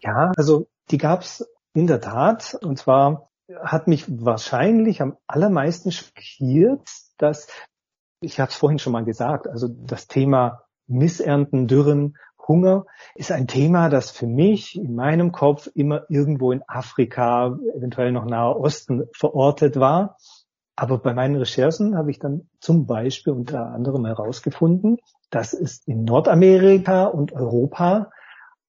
Ja, 0.00 0.32
also 0.36 0.68
die 0.90 0.98
gab 0.98 1.22
es 1.22 1.48
in 1.72 1.86
der 1.86 2.00
Tat. 2.00 2.58
Und 2.60 2.78
zwar 2.78 3.30
hat 3.62 3.88
mich 3.88 4.04
wahrscheinlich 4.08 5.00
am 5.00 5.16
allermeisten 5.26 5.92
schockiert, 5.92 6.88
dass, 7.18 7.48
ich 8.20 8.38
habe 8.38 8.50
es 8.50 8.56
vorhin 8.56 8.78
schon 8.78 8.92
mal 8.92 9.04
gesagt, 9.04 9.48
also 9.48 9.68
das 9.68 10.08
Thema 10.08 10.62
Missernten, 10.86 11.66
Dürren, 11.66 12.16
Hunger 12.48 12.86
ist 13.14 13.32
ein 13.32 13.46
Thema, 13.46 13.88
das 13.88 14.10
für 14.10 14.26
mich 14.26 14.76
in 14.76 14.94
meinem 14.94 15.32
Kopf 15.32 15.68
immer 15.74 16.02
irgendwo 16.08 16.52
in 16.52 16.62
Afrika, 16.66 17.58
eventuell 17.74 18.12
noch 18.12 18.24
Nahe 18.24 18.56
Osten 18.56 19.04
verortet 19.12 19.78
war. 19.78 20.16
Aber 20.76 20.98
bei 20.98 21.14
meinen 21.14 21.36
Recherchen 21.36 21.96
habe 21.96 22.10
ich 22.10 22.18
dann 22.18 22.48
zum 22.60 22.86
Beispiel 22.86 23.32
unter 23.32 23.66
anderem 23.72 24.04
herausgefunden, 24.04 24.98
dass 25.30 25.54
es 25.54 25.82
in 25.86 26.04
Nordamerika 26.04 27.04
und 27.04 27.32
Europa 27.32 28.10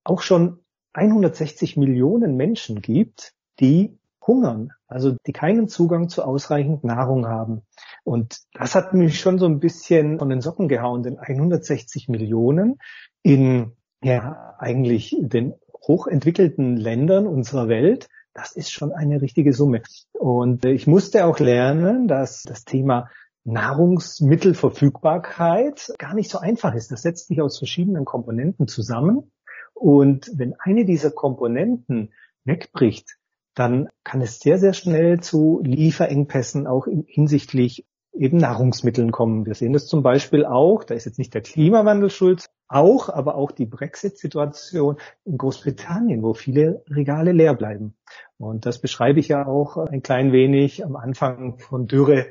auch 0.03 0.21
schon 0.21 0.59
160 0.93 1.77
Millionen 1.77 2.37
Menschen 2.37 2.81
gibt, 2.81 3.33
die 3.59 3.99
hungern, 4.25 4.71
also 4.87 5.15
die 5.25 5.33
keinen 5.33 5.67
Zugang 5.67 6.09
zu 6.09 6.23
ausreichend 6.23 6.83
Nahrung 6.83 7.27
haben. 7.27 7.63
Und 8.03 8.39
das 8.53 8.75
hat 8.75 8.93
mich 8.93 9.19
schon 9.19 9.37
so 9.37 9.45
ein 9.45 9.59
bisschen 9.59 10.19
von 10.19 10.29
den 10.29 10.41
Socken 10.41 10.67
gehauen, 10.67 11.03
denn 11.03 11.17
160 11.17 12.09
Millionen 12.09 12.79
in 13.27 13.73
ja 14.01 14.55
eigentlich 14.57 15.15
den 15.19 15.53
hochentwickelten 15.85 16.77
Ländern 16.77 17.27
unserer 17.27 17.67
Welt, 17.67 18.07
das 18.33 18.53
ist 18.53 18.71
schon 18.71 18.93
eine 18.93 19.21
richtige 19.21 19.51
Summe. 19.51 19.81
Und 20.13 20.63
ich 20.63 20.87
musste 20.87 21.25
auch 21.25 21.39
lernen, 21.39 22.07
dass 22.07 22.43
das 22.43 22.63
Thema 22.63 23.09
Nahrungsmittelverfügbarkeit 23.43 25.91
gar 25.97 26.13
nicht 26.13 26.29
so 26.29 26.37
einfach 26.37 26.73
ist. 26.73 26.89
Das 26.91 27.01
setzt 27.01 27.27
sich 27.27 27.41
aus 27.41 27.57
verschiedenen 27.57 28.05
Komponenten 28.05 28.69
zusammen. 28.69 29.29
Und 29.73 30.31
wenn 30.33 30.55
eine 30.59 30.85
dieser 30.85 31.11
Komponenten 31.11 32.13
wegbricht, 32.45 33.17
dann 33.55 33.89
kann 34.05 34.21
es 34.21 34.39
sehr, 34.39 34.57
sehr 34.57 34.71
schnell 34.71 35.19
zu 35.19 35.59
Lieferengpässen 35.65 36.65
auch 36.65 36.87
hinsichtlich 37.07 37.85
eben 38.17 38.37
Nahrungsmitteln 38.37 39.11
kommen. 39.11 39.45
Wir 39.45 39.55
sehen 39.55 39.73
das 39.73 39.87
zum 39.87 40.03
Beispiel 40.03 40.45
auch, 40.45 40.83
da 40.83 40.95
ist 40.95 41.05
jetzt 41.05 41.19
nicht 41.19 41.33
der 41.33 41.41
Klimawandel 41.41 42.09
schuld, 42.09 42.49
auch, 42.67 43.09
aber 43.09 43.35
auch 43.35 43.51
die 43.51 43.65
Brexit-Situation 43.65 44.97
in 45.25 45.37
Großbritannien, 45.37 46.21
wo 46.23 46.33
viele 46.33 46.83
Regale 46.89 47.31
leer 47.31 47.53
bleiben. 47.53 47.95
Und 48.37 48.65
das 48.65 48.79
beschreibe 48.79 49.19
ich 49.19 49.29
ja 49.29 49.45
auch 49.45 49.77
ein 49.77 50.03
klein 50.03 50.31
wenig 50.31 50.83
am 50.83 50.95
Anfang 50.95 51.59
von 51.59 51.87
Dürre, 51.87 52.27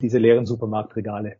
diese 0.00 0.18
leeren 0.18 0.46
Supermarktregale. 0.46 1.36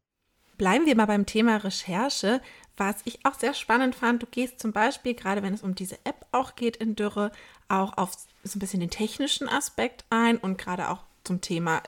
Bleiben 0.56 0.86
wir 0.86 0.96
mal 0.96 1.06
beim 1.06 1.26
Thema 1.26 1.56
Recherche. 1.56 2.40
Was 2.76 2.96
ich 3.04 3.24
auch 3.24 3.34
sehr 3.34 3.54
spannend 3.54 3.94
fand, 3.94 4.22
du 4.22 4.26
gehst 4.26 4.60
zum 4.60 4.72
Beispiel, 4.72 5.14
gerade 5.14 5.42
wenn 5.42 5.54
es 5.54 5.62
um 5.62 5.74
diese 5.74 5.96
App 6.04 6.26
auch 6.32 6.54
geht 6.54 6.76
in 6.76 6.96
Dürre, 6.96 7.30
auch 7.68 7.96
auf 7.96 8.12
so 8.42 8.56
ein 8.56 8.60
bisschen 8.60 8.80
den 8.80 8.90
technischen 8.90 9.48
Aspekt 9.48 10.04
ein 10.10 10.36
und 10.36 10.58
gerade 10.58 10.90
auch 10.90 11.04
zum 11.24 11.40
Thema 11.40 11.82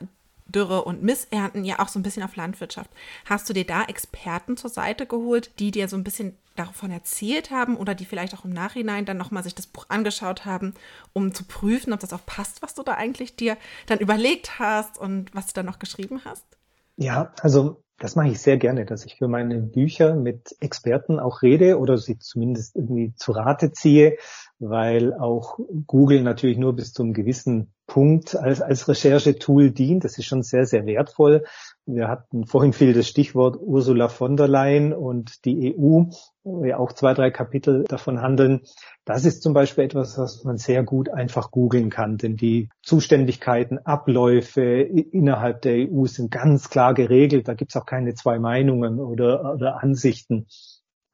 Dürre 0.46 0.84
und 0.84 1.02
Missernten 1.02 1.64
ja 1.64 1.78
auch 1.80 1.88
so 1.88 1.98
ein 1.98 2.02
bisschen 2.02 2.22
auf 2.22 2.36
Landwirtschaft. 2.36 2.90
Hast 3.24 3.48
du 3.48 3.52
dir 3.52 3.64
da 3.64 3.84
Experten 3.84 4.56
zur 4.56 4.70
Seite 4.70 5.06
geholt, 5.06 5.50
die 5.58 5.70
dir 5.70 5.88
so 5.88 5.96
ein 5.96 6.04
bisschen 6.04 6.36
davon 6.54 6.90
erzählt 6.90 7.50
haben 7.50 7.76
oder 7.76 7.94
die 7.94 8.06
vielleicht 8.06 8.34
auch 8.34 8.44
im 8.44 8.52
Nachhinein 8.52 9.04
dann 9.04 9.18
nochmal 9.18 9.42
sich 9.42 9.54
das 9.54 9.66
Buch 9.66 9.86
angeschaut 9.88 10.44
haben, 10.44 10.74
um 11.12 11.34
zu 11.34 11.44
prüfen, 11.44 11.92
ob 11.92 12.00
das 12.00 12.12
auch 12.12 12.24
passt, 12.24 12.62
was 12.62 12.74
du 12.74 12.82
da 12.82 12.94
eigentlich 12.94 13.36
dir 13.36 13.56
dann 13.86 13.98
überlegt 13.98 14.58
hast 14.58 14.98
und 14.98 15.34
was 15.34 15.48
du 15.48 15.52
da 15.54 15.62
noch 15.62 15.78
geschrieben 15.78 16.22
hast? 16.24 16.44
Ja, 16.96 17.32
also 17.40 17.82
das 17.98 18.14
mache 18.14 18.28
ich 18.28 18.40
sehr 18.40 18.58
gerne, 18.58 18.84
dass 18.84 19.06
ich 19.06 19.16
für 19.16 19.28
meine 19.28 19.58
Bücher 19.58 20.14
mit 20.14 20.54
Experten 20.60 21.18
auch 21.18 21.42
rede 21.42 21.78
oder 21.78 21.96
sie 21.96 22.18
zumindest 22.18 22.76
irgendwie 22.76 23.14
zu 23.16 23.32
Rate 23.32 23.72
ziehe, 23.72 24.18
weil 24.58 25.12
auch 25.14 25.58
Google 25.86 26.22
natürlich 26.22 26.58
nur 26.58 26.74
bis 26.74 26.92
zum 26.92 27.12
gewissen 27.12 27.72
Punkt 27.86 28.34
als, 28.34 28.60
als 28.60 28.88
Recherchetool 28.88 29.70
dient. 29.70 30.04
Das 30.04 30.18
ist 30.18 30.24
schon 30.24 30.42
sehr, 30.42 30.66
sehr 30.66 30.86
wertvoll. 30.86 31.44
Wir 31.84 32.08
hatten 32.08 32.44
vorhin 32.46 32.72
viel 32.72 32.92
das 32.92 33.06
Stichwort 33.06 33.56
Ursula 33.60 34.08
von 34.08 34.36
der 34.36 34.48
Leyen 34.48 34.92
und 34.92 35.44
die 35.44 35.76
EU, 35.76 36.04
wo 36.42 36.64
ja 36.64 36.78
auch 36.78 36.92
zwei, 36.92 37.14
drei 37.14 37.30
Kapitel 37.30 37.84
davon 37.84 38.20
handeln. 38.20 38.62
Das 39.04 39.24
ist 39.24 39.42
zum 39.42 39.52
Beispiel 39.52 39.84
etwas, 39.84 40.18
was 40.18 40.42
man 40.42 40.56
sehr 40.56 40.82
gut 40.82 41.10
einfach 41.10 41.52
googeln 41.52 41.90
kann, 41.90 42.16
denn 42.16 42.36
die 42.36 42.70
Zuständigkeiten, 42.82 43.78
Abläufe 43.78 44.80
innerhalb 44.80 45.62
der 45.62 45.88
EU 45.88 46.06
sind 46.06 46.32
ganz 46.32 46.70
klar 46.70 46.92
geregelt. 46.92 47.46
Da 47.46 47.54
gibt 47.54 47.70
es 47.70 47.80
auch 47.80 47.86
keine 47.86 48.14
zwei 48.14 48.40
Meinungen 48.40 48.98
oder, 48.98 49.54
oder 49.54 49.82
Ansichten. 49.82 50.46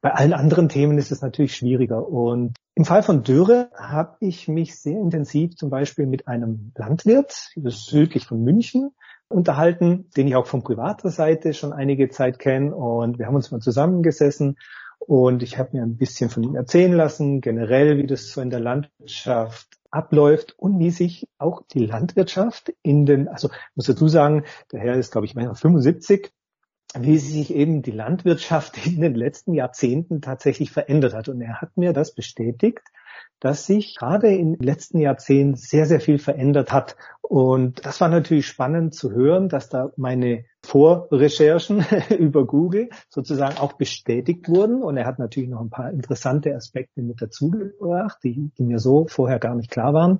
Bei 0.03 0.13
allen 0.15 0.33
anderen 0.33 0.67
Themen 0.67 0.97
ist 0.97 1.13
es 1.13 1.21
natürlich 1.21 1.55
schwieriger. 1.55 2.05
Und 2.05 2.57
im 2.75 2.83
Fall 2.83 3.03
von 3.03 3.23
Dürre 3.23 3.69
habe 3.73 4.17
ich 4.19 4.49
mich 4.49 4.77
sehr 4.77 4.99
intensiv 4.99 5.55
zum 5.55 5.69
Beispiel 5.69 6.07
mit 6.07 6.27
einem 6.27 6.73
Landwirt 6.75 7.53
südlich 7.55 8.25
von 8.25 8.43
München 8.43 8.91
unterhalten, 9.29 10.09
den 10.17 10.27
ich 10.27 10.35
auch 10.35 10.45
von 10.45 10.61
privater 10.61 11.09
Seite 11.09 11.53
schon 11.53 11.71
einige 11.71 12.09
Zeit 12.09 12.37
kenne. 12.37 12.75
Und 12.75 13.17
wir 13.17 13.27
haben 13.27 13.35
uns 13.35 13.51
mal 13.51 13.61
zusammengesessen 13.61 14.57
und 14.99 15.41
ich 15.41 15.57
habe 15.57 15.69
mir 15.71 15.83
ein 15.83 15.95
bisschen 15.95 16.29
von 16.29 16.43
ihm 16.43 16.55
erzählen 16.55 16.91
lassen, 16.91 17.39
generell, 17.39 17.97
wie 17.97 18.05
das 18.05 18.33
so 18.33 18.41
in 18.41 18.49
der 18.49 18.59
Landwirtschaft 18.59 19.69
abläuft 19.89 20.53
und 20.59 20.79
wie 20.79 20.91
sich 20.91 21.29
auch 21.37 21.61
die 21.71 21.85
Landwirtschaft 21.85 22.73
in 22.81 23.05
den, 23.05 23.29
also 23.29 23.47
ich 23.47 23.75
muss 23.75 23.85
dazu 23.85 24.09
sagen, 24.09 24.43
der 24.73 24.81
Herr 24.81 24.95
ist, 24.95 25.13
glaube 25.13 25.27
ich, 25.27 25.33
75 25.33 26.33
wie 26.97 27.17
sich 27.17 27.53
eben 27.53 27.81
die 27.81 27.91
Landwirtschaft 27.91 28.85
in 28.85 29.01
den 29.01 29.15
letzten 29.15 29.53
Jahrzehnten 29.53 30.21
tatsächlich 30.21 30.71
verändert 30.71 31.13
hat. 31.13 31.29
Und 31.29 31.41
er 31.41 31.61
hat 31.61 31.75
mir 31.77 31.93
das 31.93 32.13
bestätigt, 32.13 32.81
dass 33.39 33.65
sich 33.65 33.95
gerade 33.97 34.33
in 34.33 34.53
den 34.53 34.63
letzten 34.63 34.99
Jahrzehnten 34.99 35.55
sehr, 35.55 35.85
sehr 35.85 35.99
viel 35.99 36.17
verändert 36.17 36.71
hat. 36.71 36.95
Und 37.21 37.85
das 37.85 37.99
war 37.99 38.07
natürlich 38.07 38.47
spannend 38.47 38.93
zu 38.93 39.11
hören, 39.11 39.49
dass 39.49 39.69
da 39.69 39.91
meine 39.97 40.45
Vorrecherchen 40.61 41.85
über 42.17 42.45
Google 42.45 42.89
sozusagen 43.09 43.57
auch 43.57 43.73
bestätigt 43.73 44.47
wurden. 44.47 44.81
Und 44.81 44.95
er 44.95 45.05
hat 45.05 45.19
natürlich 45.19 45.49
noch 45.49 45.61
ein 45.61 45.69
paar 45.69 45.91
interessante 45.91 46.55
Aspekte 46.55 47.01
mit 47.01 47.21
dazugebracht, 47.21 48.19
die, 48.23 48.51
die 48.57 48.63
mir 48.63 48.79
so 48.79 49.07
vorher 49.07 49.39
gar 49.39 49.55
nicht 49.55 49.71
klar 49.71 49.93
waren. 49.93 50.19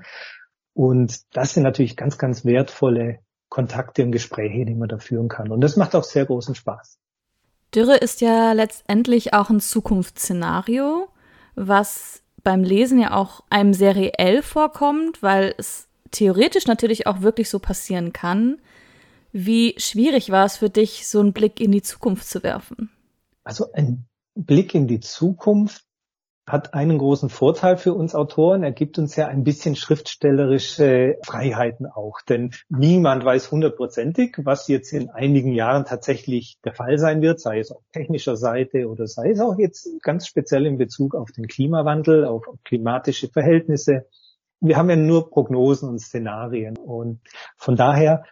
Und 0.74 1.22
das 1.36 1.54
sind 1.54 1.64
natürlich 1.64 1.96
ganz, 1.96 2.18
ganz 2.18 2.44
wertvolle 2.44 3.20
Kontakte 3.54 4.04
und 4.04 4.12
Gespräche, 4.12 4.66
die 4.66 4.74
man 4.74 4.90
da 4.90 4.98
führen 4.98 5.28
kann. 5.28 5.52
Und 5.52 5.62
das 5.62 5.76
macht 5.76 5.94
auch 5.94 6.04
sehr 6.04 6.26
großen 6.26 6.56
Spaß. 6.56 6.98
Dürre 7.76 7.98
ist 7.98 8.20
ja 8.20 8.52
letztendlich 8.54 9.36
auch 9.36 9.52
ein 9.52 9.60
Zukunftsszenario, 9.60 11.08
was 11.54 12.24
beim 12.44 12.64
Lesen 12.64 13.00
ja 13.00 13.14
auch 13.14 13.44
einem 13.52 13.76
sehr 13.76 13.96
reell 13.96 14.42
vorkommt, 14.42 15.22
weil 15.22 15.54
es 15.60 15.88
theoretisch 16.10 16.66
natürlich 16.66 17.06
auch 17.06 17.22
wirklich 17.22 17.48
so 17.48 17.60
passieren 17.60 18.12
kann. 18.12 18.60
Wie 19.32 19.76
schwierig 19.78 20.32
war 20.32 20.46
es 20.46 20.58
für 20.58 20.72
dich, 20.72 21.08
so 21.08 21.20
einen 21.20 21.34
Blick 21.34 21.60
in 21.60 21.72
die 21.72 21.84
Zukunft 21.84 22.28
zu 22.28 22.42
werfen? 22.42 22.90
Also 23.44 23.72
ein 23.74 24.08
Blick 24.34 24.74
in 24.74 24.88
die 24.88 25.00
Zukunft 25.00 25.86
hat 26.46 26.74
einen 26.74 26.98
großen 26.98 27.30
Vorteil 27.30 27.78
für 27.78 27.94
uns 27.94 28.16
Autoren. 28.16 28.64
Er 28.64 28.74
gibt 28.74 29.00
uns 29.00 29.16
ja 29.16 29.28
ein 29.28 29.44
bisschen 29.44 29.78
schriftstellerische 29.78 31.18
Freiheiten 31.26 31.86
auch. 31.86 32.20
Denn 32.28 32.52
niemand 32.70 33.24
weiß 33.24 33.50
hundertprozentig, 33.52 34.36
was 34.44 34.68
jetzt 34.68 34.92
in 34.92 35.10
einigen 35.10 35.54
Jahren 35.54 35.86
tatsächlich 35.86 36.58
der 36.66 36.74
Fall 36.74 36.98
sein 36.98 37.22
wird, 37.22 37.40
sei 37.40 37.60
es 37.60 37.72
auf 37.72 37.82
technischer 37.94 38.36
Seite 38.36 38.90
oder 38.90 39.08
sei 39.08 39.32
es 39.32 39.40
auch 39.40 39.58
jetzt 39.58 39.88
ganz 40.02 40.28
speziell 40.28 40.66
in 40.66 40.78
Bezug 40.78 41.16
auf 41.16 41.32
den 41.32 41.48
Klimawandel, 41.48 42.26
auf 42.26 42.44
klimatische 42.66 43.30
Verhältnisse. 43.30 44.06
Wir 44.60 44.76
haben 44.76 44.90
ja 44.90 44.98
nur 44.98 45.30
Prognosen 45.30 45.88
und 45.88 46.00
Szenarien. 46.00 46.76
Und 46.78 47.22
von 47.56 47.78
daher, 47.78 48.24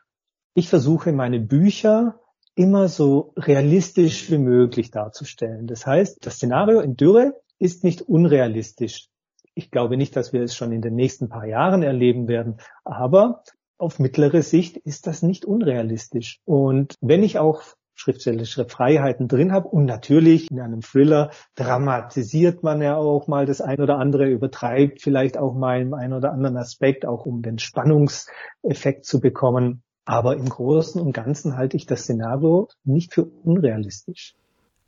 ich 0.53 0.67
versuche 0.67 1.13
meine 1.13 1.39
Bücher 1.39 2.19
immer 2.55 2.89
so 2.89 3.33
realistisch 3.37 4.29
wie 4.29 4.37
möglich 4.37 4.91
darzustellen. 4.91 5.67
Das 5.67 5.85
heißt, 5.87 6.25
das 6.25 6.35
Szenario 6.35 6.81
in 6.81 6.97
Dürre 6.97 7.33
ist 7.61 7.83
nicht 7.83 8.01
unrealistisch. 8.01 9.09
Ich 9.53 9.69
glaube 9.69 9.95
nicht, 9.95 10.15
dass 10.15 10.33
wir 10.33 10.41
es 10.41 10.55
schon 10.55 10.71
in 10.71 10.81
den 10.81 10.95
nächsten 10.95 11.29
paar 11.29 11.45
Jahren 11.45 11.83
erleben 11.83 12.27
werden, 12.27 12.57
aber 12.83 13.43
auf 13.77 13.99
mittlere 13.99 14.41
Sicht 14.41 14.77
ist 14.77 15.07
das 15.07 15.21
nicht 15.21 15.45
unrealistisch. 15.45 16.39
Und 16.45 16.95
wenn 17.01 17.23
ich 17.23 17.39
auch 17.39 17.63
schriftstellerische 17.93 18.65
Freiheiten 18.65 19.27
drin 19.27 19.51
habe 19.51 19.67
und 19.67 19.85
natürlich 19.85 20.49
in 20.49 20.59
einem 20.59 20.81
Thriller 20.81 21.29
dramatisiert 21.55 22.63
man 22.63 22.81
ja 22.81 22.97
auch 22.97 23.27
mal 23.27 23.45
das 23.45 23.61
ein 23.61 23.79
oder 23.79 23.97
andere, 23.97 24.27
übertreibt 24.27 25.01
vielleicht 25.01 25.37
auch 25.37 25.53
mal 25.53 25.81
im 25.81 25.93
einen 25.93 26.13
oder 26.13 26.31
anderen 26.31 26.57
Aspekt, 26.57 27.05
auch 27.05 27.25
um 27.25 27.43
den 27.43 27.59
Spannungseffekt 27.59 29.05
zu 29.05 29.19
bekommen. 29.19 29.83
Aber 30.05 30.35
im 30.35 30.49
Großen 30.49 30.99
und 30.99 31.13
Ganzen 31.13 31.57
halte 31.57 31.77
ich 31.77 31.85
das 31.85 32.01
Szenario 32.01 32.69
nicht 32.83 33.13
für 33.13 33.25
unrealistisch. 33.25 34.35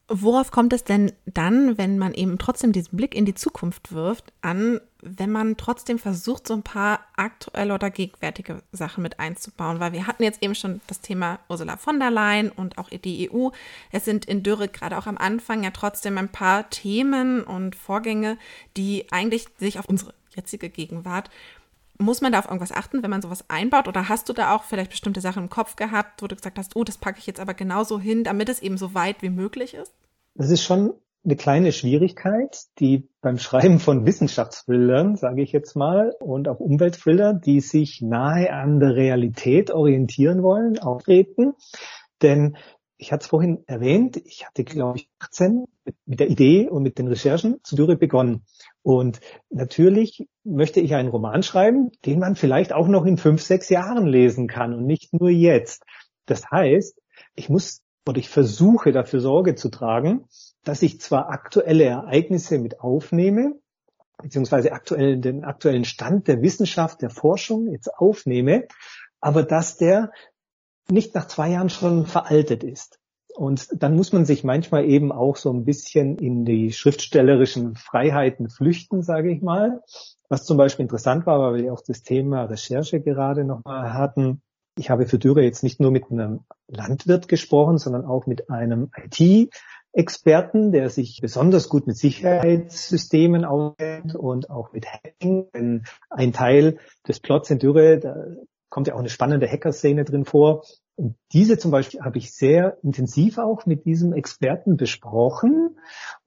Worauf 0.10 0.52
kommt 0.52 0.74
es 0.74 0.84
denn 0.84 1.14
dann, 1.26 1.78
wenn 1.78 1.98
man 1.98 2.14
eben 2.14 2.38
trotzdem 2.38 2.74
diesen 2.74 2.98
Blick 2.98 3.16
in 3.16 3.24
die 3.24 3.36
Zukunft 3.36 3.94
wirft, 3.94 4.34
an, 4.42 4.82
wenn 5.02 5.32
man 5.32 5.56
trotzdem 5.56 5.98
versucht, 5.98 6.46
so 6.46 6.54
ein 6.54 6.62
paar 6.62 7.00
aktuelle 7.16 7.74
oder 7.74 7.90
gegenwärtige 7.90 8.64
Sachen 8.74 9.02
mit 9.02 9.20
einzubauen? 9.20 9.80
Weil 9.80 9.94
wir 9.94 10.06
hatten 10.06 10.24
jetzt 10.24 10.44
eben 10.44 10.56
schon 10.56 10.82
das 10.88 11.00
Thema 11.00 11.40
Ursula 11.48 11.78
von 11.78 12.00
der 12.00 12.12
Leyen 12.12 12.50
und 12.50 12.78
auch 12.78 12.90
die 12.90 13.32
EU. 13.32 13.50
Es 13.92 14.04
sind 14.04 14.26
in 14.26 14.44
Dürre 14.44 14.68
gerade 14.68 14.98
auch 14.98 15.08
am 15.08 15.18
Anfang 15.18 15.64
ja 15.64 15.72
trotzdem 15.72 16.18
ein 16.18 16.30
paar 16.30 16.70
Themen 16.70 17.42
und 17.42 17.76
Vorgänge, 17.76 18.38
die 18.76 19.06
eigentlich 19.10 19.48
sich 19.58 19.80
auf 19.80 19.88
unsere 19.88 20.14
jetzige 20.36 20.70
Gegenwart 20.70 21.30
muss 21.98 22.22
man 22.22 22.32
da 22.32 22.40
auf 22.40 22.46
irgendwas 22.46 22.72
achten, 22.72 23.04
wenn 23.04 23.10
man 23.10 23.22
sowas 23.22 23.46
einbaut? 23.50 23.88
Oder 23.88 24.10
hast 24.10 24.30
du 24.30 24.34
da 24.34 24.56
auch 24.56 24.64
vielleicht 24.64 24.92
bestimmte 24.92 25.22
Sachen 25.22 25.44
im 25.44 25.50
Kopf 25.50 25.76
gehabt, 25.76 26.22
wo 26.22 26.28
du 26.28 26.36
gesagt 26.36 26.58
hast, 26.58 26.76
oh, 26.76 26.84
das 26.84 26.98
packe 26.98 27.20
ich 27.20 27.28
jetzt 27.28 27.40
aber 27.40 27.54
genauso 27.54 28.00
hin, 28.00 28.24
damit 28.24 28.50
es 28.50 28.62
eben 28.62 28.78
so 28.78 28.94
weit 28.94 29.22
wie 29.22 29.30
möglich 29.30 29.74
ist? 29.74 29.94
Das 30.36 30.50
ist 30.50 30.64
schon 30.64 30.94
eine 31.26 31.36
kleine 31.36 31.72
Schwierigkeit, 31.72 32.64
die 32.80 33.08
beim 33.22 33.38
Schreiben 33.38 33.80
von 33.80 34.06
Wissenschaftsthrillern, 34.06 35.16
sage 35.16 35.42
ich 35.42 35.52
jetzt 35.52 35.76
mal, 35.76 36.14
und 36.20 36.48
auch 36.48 36.60
Umweltthriller, 36.60 37.34
die 37.34 37.62
sich 37.62 38.02
nahe 38.02 38.52
an 38.52 38.80
der 38.80 38.96
Realität 38.96 39.72
orientieren 39.72 40.44
wollen, 40.44 40.80
auftreten. 40.80 41.54
Denn 42.22 42.58
ich 42.98 43.12
hatte 43.12 43.24
es 43.24 43.28
vorhin 43.28 43.64
erwähnt, 43.68 44.18
ich 44.18 44.46
hatte, 44.46 44.64
glaube 44.64 45.00
ich, 45.00 45.10
18 45.20 45.66
mit 46.06 46.20
der 46.20 46.30
Idee 46.30 46.70
und 46.70 46.84
mit 46.84 46.98
den 46.98 47.08
Recherchen 47.08 47.60
zu 47.64 47.76
Dürre 47.76 47.98
begonnen. 47.98 48.46
Und 48.82 49.20
natürlich 49.50 50.28
möchte 50.44 50.80
ich 50.80 50.94
einen 50.96 51.10
Roman 51.10 51.44
schreiben, 51.44 51.92
den 52.06 52.20
man 52.20 52.36
vielleicht 52.36 52.74
auch 52.74 52.88
noch 52.88 53.06
in 53.06 53.18
fünf, 53.18 53.42
sechs 53.42 53.70
Jahren 53.70 54.06
lesen 54.06 54.48
kann 54.48 54.74
und 54.74 54.86
nicht 54.86 55.14
nur 55.14 55.30
jetzt. 55.30 55.84
Das 56.26 56.50
heißt, 56.50 57.00
ich 57.36 57.50
muss 57.50 57.82
oder 58.08 58.18
ich 58.18 58.30
versuche 58.30 58.92
dafür 58.92 59.22
Sorge 59.22 59.56
zu 59.56 59.70
tragen, 59.70 60.26
dass 60.64 60.82
ich 60.82 61.00
zwar 61.00 61.30
aktuelle 61.30 61.86
Ereignisse 61.86 62.60
mit 62.60 62.82
aufnehme, 62.82 63.54
beziehungsweise 64.22 64.72
aktuell, 64.72 65.20
den 65.20 65.44
aktuellen 65.44 65.86
Stand 65.86 66.28
der 66.28 66.42
Wissenschaft, 66.42 67.02
der 67.02 67.10
Forschung 67.10 67.72
jetzt 67.72 67.94
aufnehme, 67.94 68.68
aber 69.20 69.44
dass 69.44 69.78
der 69.78 70.12
nicht 70.90 71.16
nach 71.16 71.28
zwei 71.28 71.52
Jahren 71.52 71.70
schon 71.70 72.06
veraltet 72.06 72.64
ist. 72.64 73.00
Und 73.36 73.68
dann 73.82 73.96
muss 73.96 74.14
man 74.14 74.26
sich 74.26 74.44
manchmal 74.44 74.86
eben 74.86 75.12
auch 75.12 75.38
so 75.38 75.52
ein 75.52 75.66
bisschen 75.66 76.18
in 76.18 76.46
die 76.46 76.72
schriftstellerischen 76.72 77.76
Freiheiten 77.76 78.50
flüchten, 78.50 79.02
sage 79.02 79.32
ich 79.32 79.42
mal. 79.42 79.82
Was 80.30 80.46
zum 80.46 80.58
Beispiel 80.58 80.84
interessant 80.84 81.26
war, 81.26 81.40
weil 81.40 81.64
wir 81.64 81.74
auch 81.74 81.82
das 81.82 82.04
Thema 82.04 82.44
Recherche 82.44 83.02
gerade 83.02 83.44
nochmal 83.44 83.94
hatten. 83.94 84.42
Ich 84.78 84.90
habe 84.90 85.08
für 85.08 85.20
Dürer 85.20 85.42
jetzt 85.42 85.64
nicht 85.64 85.80
nur 85.80 85.92
mit 85.92 86.12
einem 86.12 86.42
Landwirt 86.68 87.28
gesprochen, 87.28 87.78
sondern 87.78 88.06
auch 88.06 88.26
mit 88.28 88.50
einem 88.50 88.92
IT-Experten, 88.96 90.72
der 90.72 90.90
sich 90.90 91.20
besonders 91.22 91.70
gut 91.70 91.86
mit 91.88 91.98
Sicherheitssystemen 91.98 93.46
auskennt 93.46 94.16
und 94.16 94.50
auch 94.50 94.74
mit 94.74 94.88
Hacking. 94.88 95.48
Denn 95.54 95.84
ein 96.10 96.34
Teil 96.34 96.78
des 97.08 97.20
Plots 97.20 97.50
in 97.52 97.60
Dürre, 97.60 98.00
da 98.00 98.16
kommt 98.74 98.88
ja 98.88 98.96
auch 98.96 99.00
eine 99.00 99.10
spannende 99.10 99.48
Hacker-Szene 99.48 100.04
drin 100.04 100.26
vor. 100.26 100.64
Und 100.96 101.16
diese 101.32 101.60
zum 101.60 101.70
Beispiel 101.70 102.02
habe 102.02 102.18
ich 102.18 102.34
sehr 102.34 102.80
intensiv 102.82 103.38
auch 103.38 103.68
mit 103.68 103.86
diesem 103.86 104.14
Experten 104.14 104.78
besprochen 104.78 105.78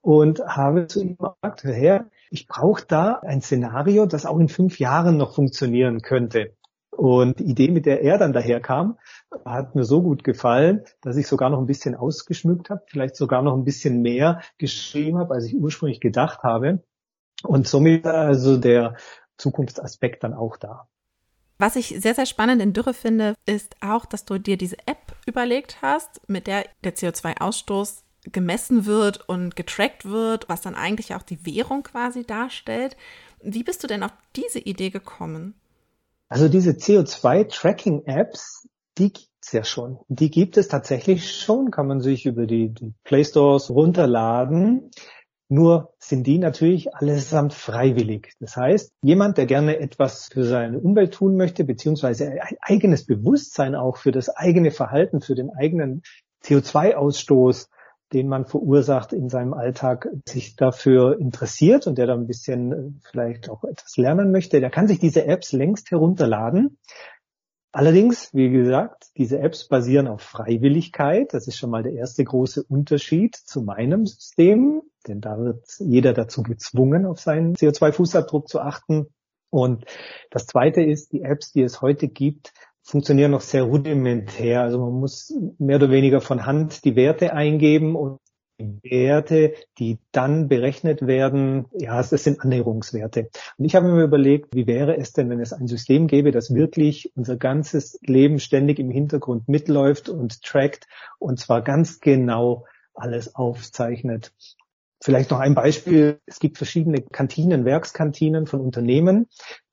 und 0.00 0.38
habe 0.46 0.86
zu 0.86 1.00
ihm 1.00 1.16
gesagt, 1.16 1.64
Herr, 1.64 2.06
ich 2.30 2.46
brauche 2.46 2.84
da 2.86 3.14
ein 3.14 3.40
Szenario, 3.42 4.06
das 4.06 4.26
auch 4.26 4.38
in 4.38 4.48
fünf 4.48 4.78
Jahren 4.78 5.16
noch 5.16 5.34
funktionieren 5.34 6.02
könnte. 6.02 6.54
Und 6.92 7.40
die 7.40 7.46
Idee, 7.46 7.68
mit 7.68 7.84
der 7.84 8.02
er 8.02 8.16
dann 8.16 8.32
daherkam, 8.32 8.96
hat 9.44 9.74
mir 9.74 9.84
so 9.84 10.00
gut 10.00 10.22
gefallen, 10.22 10.84
dass 11.02 11.16
ich 11.16 11.26
sogar 11.26 11.50
noch 11.50 11.58
ein 11.58 11.66
bisschen 11.66 11.96
ausgeschmückt 11.96 12.70
habe, 12.70 12.84
vielleicht 12.86 13.16
sogar 13.16 13.42
noch 13.42 13.54
ein 13.54 13.64
bisschen 13.64 14.02
mehr 14.02 14.40
geschrieben 14.56 15.18
habe, 15.18 15.34
als 15.34 15.46
ich 15.46 15.56
ursprünglich 15.56 15.98
gedacht 15.98 16.44
habe. 16.44 16.84
Und 17.42 17.66
somit 17.66 18.06
also 18.06 18.56
der 18.56 18.94
Zukunftsaspekt 19.36 20.22
dann 20.22 20.32
auch 20.32 20.56
da. 20.56 20.86
Was 21.58 21.76
ich 21.76 21.96
sehr, 21.98 22.14
sehr 22.14 22.26
spannend 22.26 22.60
in 22.60 22.72
Dürre 22.72 22.92
finde, 22.92 23.34
ist 23.46 23.76
auch, 23.80 24.04
dass 24.04 24.25
du 24.25 24.38
dir 24.38 24.56
diese 24.56 24.76
App 24.86 25.16
überlegt 25.26 25.80
hast, 25.80 26.20
mit 26.28 26.46
der 26.46 26.66
der 26.84 26.94
CO2-Ausstoß 26.94 28.02
gemessen 28.32 28.86
wird 28.86 29.28
und 29.28 29.56
getrackt 29.56 30.04
wird, 30.04 30.48
was 30.48 30.60
dann 30.60 30.75
eigentlich 30.75 31.14
auch 31.14 31.22
die 31.22 31.46
Währung 31.46 31.82
quasi 31.82 32.25
darstellt. 32.25 32.96
Wie 33.42 33.62
bist 33.62 33.82
du 33.82 33.86
denn 33.86 34.02
auf 34.02 34.12
diese 34.34 34.58
Idee 34.58 34.90
gekommen? 34.90 35.54
Also 36.28 36.48
diese 36.48 36.72
CO2-Tracking-Apps, 36.72 38.66
die 38.98 39.12
gibt's 39.12 39.52
ja 39.52 39.64
schon. 39.64 39.98
Die 40.08 40.30
gibt 40.30 40.56
es 40.56 40.68
tatsächlich 40.68 41.32
schon, 41.32 41.70
kann 41.70 41.86
man 41.86 42.00
sich 42.00 42.26
über 42.26 42.46
die, 42.46 42.70
die 42.70 42.92
Play 43.04 43.25
Stores 43.25 43.70
runterladen. 43.70 44.90
Nur 45.48 45.92
sind 45.98 46.26
die 46.26 46.38
natürlich 46.38 46.94
allesamt 46.94 47.54
freiwillig. 47.54 48.34
Das 48.40 48.56
heißt, 48.56 48.92
jemand, 49.02 49.38
der 49.38 49.46
gerne 49.46 49.78
etwas 49.78 50.28
für 50.32 50.42
seine 50.42 50.80
Umwelt 50.80 51.14
tun 51.14 51.36
möchte, 51.36 51.64
beziehungsweise 51.64 52.26
ein 52.28 52.56
eigenes 52.60 53.06
Bewusstsein 53.06 53.76
auch 53.76 53.96
für 53.96 54.10
das 54.10 54.28
eigene 54.28 54.72
Verhalten, 54.72 55.20
für 55.20 55.36
den 55.36 55.50
eigenen 55.50 56.02
CO2-Ausstoß, 56.44 57.68
den 58.12 58.28
man 58.28 58.44
verursacht 58.44 59.12
in 59.12 59.28
seinem 59.28 59.54
Alltag, 59.54 60.08
sich 60.28 60.56
dafür 60.56 61.18
interessiert 61.20 61.86
und 61.86 61.98
der 61.98 62.06
da 62.06 62.14
ein 62.14 62.26
bisschen 62.26 62.72
äh, 62.72 63.08
vielleicht 63.10 63.48
auch 63.48 63.64
etwas 63.64 63.96
lernen 63.96 64.30
möchte, 64.30 64.60
der 64.60 64.70
kann 64.70 64.86
sich 64.88 64.98
diese 64.98 65.26
Apps 65.26 65.52
längst 65.52 65.90
herunterladen. 65.90 66.78
Allerdings, 67.72 68.32
wie 68.32 68.48
gesagt, 68.48 69.08
diese 69.16 69.38
Apps 69.40 69.68
basieren 69.68 70.08
auf 70.08 70.22
Freiwilligkeit. 70.22 71.34
Das 71.34 71.46
ist 71.46 71.58
schon 71.58 71.70
mal 71.70 71.82
der 71.82 71.92
erste 71.92 72.24
große 72.24 72.62
Unterschied 72.62 73.36
zu 73.36 73.60
meinem 73.60 74.06
System, 74.06 74.82
denn 75.06 75.20
da 75.20 75.38
wird 75.38 75.64
jeder 75.78 76.12
dazu 76.12 76.42
gezwungen, 76.42 77.06
auf 77.06 77.20
seinen 77.20 77.54
CO2-Fußabdruck 77.54 78.46
zu 78.46 78.60
achten. 78.60 79.08
Und 79.50 79.84
das 80.30 80.47
zweite 80.47 80.82
ist, 80.82 81.12
die 81.12 81.23
Apps, 81.23 81.52
die 81.52 81.62
es 81.62 81.80
heute 81.80 82.08
gibt, 82.08 82.52
funktionieren 82.82 83.32
noch 83.32 83.40
sehr 83.40 83.64
rudimentär. 83.64 84.62
Also 84.62 84.78
man 84.78 84.92
muss 84.92 85.34
mehr 85.58 85.76
oder 85.76 85.90
weniger 85.90 86.21
von 86.21 86.47
Hand 86.47 86.84
die 86.84 86.97
Werte 86.97 87.32
eingeben 87.32 87.97
und 87.97 88.21
Werte, 88.58 89.54
die 89.78 89.99
dann 90.12 90.49
berechnet 90.49 91.06
werden, 91.06 91.66
ja, 91.73 91.97
das 91.97 92.10
sind 92.10 92.40
Annäherungswerte. 92.40 93.28
Und 93.58 93.64
ich 93.64 93.75
habe 93.75 93.88
mir 93.92 94.04
überlegt, 94.04 94.54
wie 94.54 94.66
wäre 94.66 94.97
es 94.97 95.12
denn, 95.12 95.28
wenn 95.28 95.40
es 95.40 95.52
ein 95.52 95.66
System 95.66 96.06
gäbe, 96.06 96.30
das 96.30 96.54
wirklich 96.54 97.12
unser 97.16 97.36
ganzes 97.36 97.99
Leben 98.02 98.38
ständig 98.38 98.78
im 98.78 98.90
Hintergrund 98.90 99.49
mitläuft 99.49 100.08
und 100.08 100.42
trackt 100.42 100.86
und 101.19 101.38
zwar 101.38 101.62
ganz 101.62 102.00
genau 102.00 102.64
alles 102.95 103.34
aufzeichnet. 103.34 104.32
Vielleicht 105.02 105.30
noch 105.30 105.41
ein 105.41 105.54
Beispiel. 105.54 106.21
Es 106.26 106.39
gibt 106.41 106.56
verschiedene 106.56 107.02
Kantinen, 107.02 107.65
Werkskantinen 107.65 108.47
von 108.47 108.61
Unternehmen, 108.61 109.28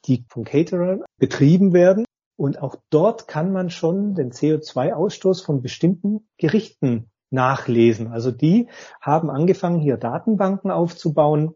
die 0.05 0.25
von 0.27 0.43
Caterern 0.43 1.03
betrieben 1.17 1.73
werden. 1.73 2.05
Und 2.35 2.61
auch 2.61 2.75
dort 2.89 3.27
kann 3.27 3.51
man 3.51 3.69
schon 3.69 4.15
den 4.15 4.31
CO2-Ausstoß 4.31 5.43
von 5.45 5.61
bestimmten 5.61 6.27
Gerichten 6.37 7.11
nachlesen. 7.29 8.07
Also 8.07 8.31
die 8.31 8.67
haben 9.01 9.29
angefangen, 9.29 9.79
hier 9.79 9.97
Datenbanken 9.97 10.71
aufzubauen 10.71 11.55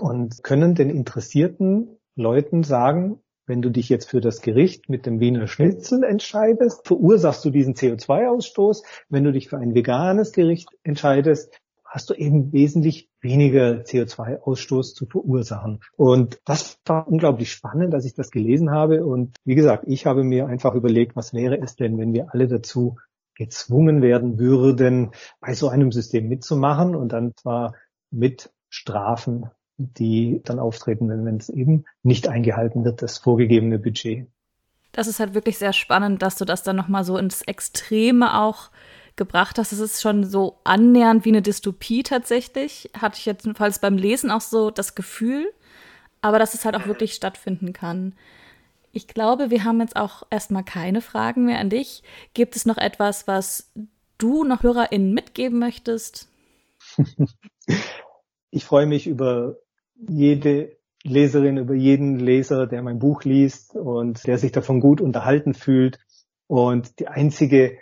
und 0.00 0.42
können 0.42 0.74
den 0.74 0.90
interessierten 0.90 1.98
Leuten 2.16 2.62
sagen, 2.62 3.20
wenn 3.46 3.62
du 3.62 3.70
dich 3.70 3.88
jetzt 3.88 4.10
für 4.10 4.20
das 4.20 4.40
Gericht 4.42 4.88
mit 4.88 5.06
dem 5.06 5.20
Wiener 5.20 5.46
Schnitzel 5.46 6.02
entscheidest, 6.02 6.86
verursachst 6.86 7.44
du 7.44 7.50
diesen 7.50 7.74
CO2-Ausstoß. 7.74 8.82
Wenn 9.08 9.22
du 9.22 9.32
dich 9.32 9.48
für 9.48 9.58
ein 9.58 9.74
veganes 9.74 10.32
Gericht 10.32 10.68
entscheidest, 10.82 11.56
hast 11.96 12.10
du 12.10 12.14
eben 12.14 12.52
wesentlich 12.52 13.08
weniger 13.22 13.80
CO2-Ausstoß 13.80 14.92
zu 14.94 15.06
verursachen. 15.06 15.80
Und 15.96 16.38
das 16.44 16.78
war 16.84 17.08
unglaublich 17.08 17.50
spannend, 17.50 17.94
dass 17.94 18.04
ich 18.04 18.12
das 18.12 18.30
gelesen 18.30 18.70
habe. 18.70 19.06
Und 19.06 19.34
wie 19.46 19.54
gesagt, 19.54 19.84
ich 19.86 20.04
habe 20.04 20.22
mir 20.22 20.46
einfach 20.46 20.74
überlegt, 20.74 21.16
was 21.16 21.32
wäre 21.32 21.58
es 21.58 21.74
denn, 21.74 21.96
wenn 21.96 22.12
wir 22.12 22.34
alle 22.34 22.48
dazu 22.48 22.98
gezwungen 23.34 24.02
werden 24.02 24.38
würden, 24.38 25.12
bei 25.40 25.54
so 25.54 25.70
einem 25.70 25.90
System 25.90 26.28
mitzumachen 26.28 26.94
und 26.94 27.14
dann 27.14 27.32
zwar 27.34 27.74
mit 28.10 28.52
Strafen, 28.68 29.46
die 29.78 30.42
dann 30.44 30.58
auftreten, 30.58 31.08
wenn, 31.08 31.36
es 31.38 31.48
eben 31.48 31.86
nicht 32.02 32.28
eingehalten 32.28 32.84
wird, 32.84 33.00
das 33.00 33.16
vorgegebene 33.16 33.78
Budget. 33.78 34.26
Das 34.92 35.06
ist 35.06 35.18
halt 35.18 35.32
wirklich 35.32 35.56
sehr 35.56 35.72
spannend, 35.72 36.20
dass 36.20 36.36
du 36.36 36.44
das 36.44 36.62
dann 36.62 36.76
nochmal 36.76 37.04
so 37.04 37.16
ins 37.16 37.40
Extreme 37.40 38.38
auch 38.38 38.70
gebracht 39.16 39.58
hast. 39.58 39.72
Es 39.72 39.80
ist 39.80 40.02
schon 40.02 40.24
so 40.24 40.58
annähernd 40.64 41.24
wie 41.24 41.30
eine 41.30 41.42
Dystopie 41.42 42.02
tatsächlich. 42.02 42.90
Hatte 42.98 43.18
ich 43.18 43.26
jedenfalls 43.26 43.78
beim 43.78 43.96
Lesen 43.96 44.30
auch 44.30 44.40
so 44.40 44.70
das 44.70 44.94
Gefühl. 44.94 45.52
Aber 46.20 46.38
dass 46.38 46.54
es 46.54 46.64
halt 46.64 46.74
auch 46.76 46.86
wirklich 46.86 47.14
stattfinden 47.14 47.72
kann. 47.72 48.14
Ich 48.92 49.08
glaube, 49.08 49.50
wir 49.50 49.64
haben 49.64 49.80
jetzt 49.80 49.96
auch 49.96 50.22
erstmal 50.30 50.64
keine 50.64 51.00
Fragen 51.00 51.44
mehr 51.44 51.58
an 51.58 51.70
dich. 51.70 52.02
Gibt 52.34 52.56
es 52.56 52.66
noch 52.66 52.78
etwas, 52.78 53.26
was 53.28 53.70
du 54.18 54.44
noch 54.44 54.62
HörerInnen 54.62 55.12
mitgeben 55.12 55.58
möchtest? 55.58 56.28
Ich 58.52 58.64
freue 58.64 58.86
mich 58.86 59.06
über 59.06 59.56
jede 60.08 60.76
Leserin, 61.02 61.58
über 61.58 61.74
jeden 61.74 62.18
Leser, 62.18 62.66
der 62.66 62.80
mein 62.82 62.98
Buch 62.98 63.22
liest 63.24 63.74
und 63.74 64.26
der 64.26 64.38
sich 64.38 64.50
davon 64.50 64.80
gut 64.80 65.02
unterhalten 65.02 65.52
fühlt. 65.52 65.98
Und 66.46 66.98
die 67.00 67.08
einzige 67.08 67.76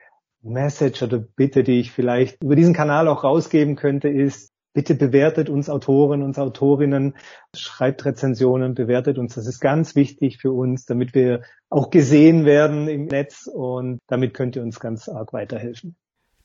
Message 0.44 1.02
oder 1.02 1.18
Bitte, 1.18 1.64
die 1.64 1.80
ich 1.80 1.90
vielleicht 1.90 2.42
über 2.42 2.56
diesen 2.56 2.74
Kanal 2.74 3.08
auch 3.08 3.24
rausgeben 3.24 3.76
könnte, 3.76 4.08
ist, 4.08 4.52
Bitte 4.74 4.96
bewertet 4.96 5.48
uns 5.48 5.70
Autoren, 5.70 6.24
uns 6.24 6.36
Autorinnen, 6.36 7.14
schreibt 7.54 8.04
Rezensionen, 8.04 8.74
bewertet 8.74 9.18
uns. 9.18 9.36
Das 9.36 9.46
ist 9.46 9.60
ganz 9.60 9.94
wichtig 9.94 10.38
für 10.38 10.50
uns, 10.50 10.84
damit 10.84 11.14
wir 11.14 11.42
auch 11.70 11.90
gesehen 11.90 12.44
werden 12.44 12.88
im 12.88 13.06
Netz 13.06 13.46
und 13.46 14.00
damit 14.08 14.34
könnt 14.34 14.56
ihr 14.56 14.62
uns 14.62 14.80
ganz 14.80 15.08
arg 15.08 15.32
weiterhelfen. 15.32 15.94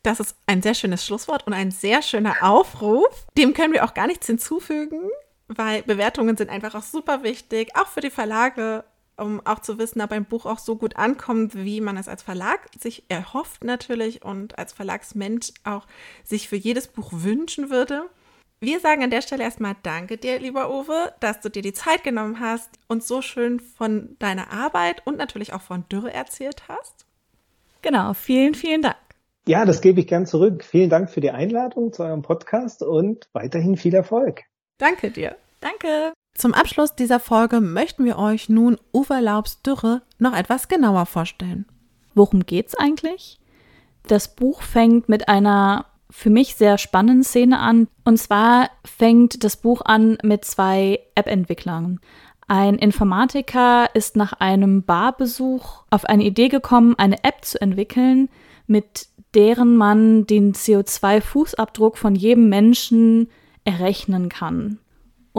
Das 0.03 0.19
ist 0.19 0.35
ein 0.45 0.62
sehr 0.62 0.75
schönes 0.75 1.03
Schlusswort 1.05 1.47
und 1.47 1.53
ein 1.53 1.71
sehr 1.71 2.03
schöner 2.03 2.35
Aufruf. 2.41 3.25
Dem 3.35 3.53
können 3.53 3.73
wir 3.73 3.83
auch 3.83 3.95
gar 3.95 4.05
nichts 4.05 4.27
hinzufügen, 4.27 5.09
weil 5.47 5.81
Bewertungen 5.81 6.38
sind 6.38 6.51
einfach 6.51 6.75
auch 6.75 6.83
super 6.83 7.23
wichtig, 7.23 7.75
auch 7.75 7.88
für 7.88 8.01
die 8.01 8.12
Verlage, 8.12 8.83
um 9.19 9.45
auch 9.45 9.60
zu 9.60 9.77
wissen, 9.77 10.01
ob 10.01 10.12
ein 10.12 10.25
Buch 10.25 10.45
auch 10.45 10.60
so 10.60 10.75
gut 10.75 10.95
ankommt, 10.95 11.55
wie 11.55 11.82
man 11.82 11.97
es 11.97 12.08
als 12.08 12.23
Verlag 12.23 12.69
sich 12.79 13.03
erhofft 13.10 13.63
natürlich 13.63 14.23
und 14.23 14.58
als 14.58 14.73
Verlagsmensch 14.73 15.51
auch 15.63 15.86
sich 16.23 16.49
für 16.49 16.55
jedes 16.55 16.88
Buch 16.88 17.10
wünschen 17.12 17.69
würde. 17.69 18.03
Wir 18.62 18.79
sagen 18.82 19.03
an 19.03 19.10
der 19.10 19.21
Stelle 19.21 19.43
erstmal 19.43 19.75
Danke 19.84 20.17
dir, 20.17 20.39
lieber 20.39 20.69
Uwe, 20.69 21.13
dass 21.21 21.39
du 21.39 21.49
dir 21.49 21.62
die 21.62 21.73
Zeit 21.73 22.03
genommen 22.03 22.41
hast 22.41 22.69
und 22.88 23.03
so 23.03 23.21
schön 23.21 23.60
von 23.60 24.17
deiner 24.19 24.51
Arbeit 24.51 25.05
und 25.05 25.17
natürlich 25.17 25.53
auch 25.53 25.62
von 25.62 25.86
Dürre 25.89 26.13
erzählt 26.13 26.63
hast. 26.67 27.05
Genau, 27.82 28.13
vielen, 28.13 28.55
vielen 28.55 28.82
Dank. 28.82 28.97
Ja, 29.47 29.65
das 29.65 29.82
gebe 29.82 30.01
ich 30.01 30.08
gern 30.08 30.25
zurück. 30.25 30.63
Vielen 30.63 30.89
Dank 30.89 31.10
für 31.10 31.21
die 31.21 31.32
Einladung 31.32 31.93
zu 31.93 32.03
eurem 32.03 32.21
Podcast 32.21 32.84
und 32.84 33.29
weiterhin 33.34 33.77
viel 33.77 33.95
Erfolg. 33.95 34.43
Danke 34.77 35.10
dir. 35.10 35.38
Danke. 35.62 36.13
Zum 36.39 36.54
Abschluss 36.54 36.95
dieser 36.95 37.19
Folge 37.19 37.60
möchten 37.60 38.06
wir 38.06 38.17
euch 38.17 38.47
nun 38.47 38.78
Uwe 38.93 39.19
Laubs 39.19 39.62
Dürre 39.62 40.04
noch 40.19 40.34
etwas 40.34 40.69
genauer 40.69 41.06
vorstellen. 41.06 41.65
Worum 42.15 42.45
geht's 42.45 42.75
eigentlich? 42.75 43.41
Das 44.08 44.38
Buch 44.38 44.62
fängt 44.62 45.10
mit 45.10 45.28
einer 45.28 45.88
für 46.10 46.30
mich 46.30 46.56
sehr 46.56 46.78
spannenden 46.78 47.25
Szene 47.25 47.60
an. 47.60 47.89
Und 48.06 48.19
zwar 48.19 48.69
fängt 48.86 49.43
das 49.43 49.58
Buch 49.58 49.82
an 49.84 50.17
mit 50.23 50.45
zwei 50.45 51.02
App-Entwicklern. 51.13 51.99
Ein 52.47 52.75
Informatiker 52.75 53.93
ist 53.93 54.15
nach 54.15 54.32
einem 54.32 54.84
Barbesuch 54.84 55.84
auf 55.89 56.06
eine 56.06 56.23
Idee 56.23 56.47
gekommen, 56.47 56.95
eine 56.97 57.21
App 57.25 57.43
zu 57.43 57.62
entwickeln, 57.62 58.30
mit 58.65 59.08
deren 59.34 59.75
man 59.75 60.25
den 60.25 60.54
CO2-Fußabdruck 60.54 61.97
von 61.97 62.15
jedem 62.15 62.47
Menschen 62.47 63.30
errechnen 63.65 64.30
kann. 64.30 64.80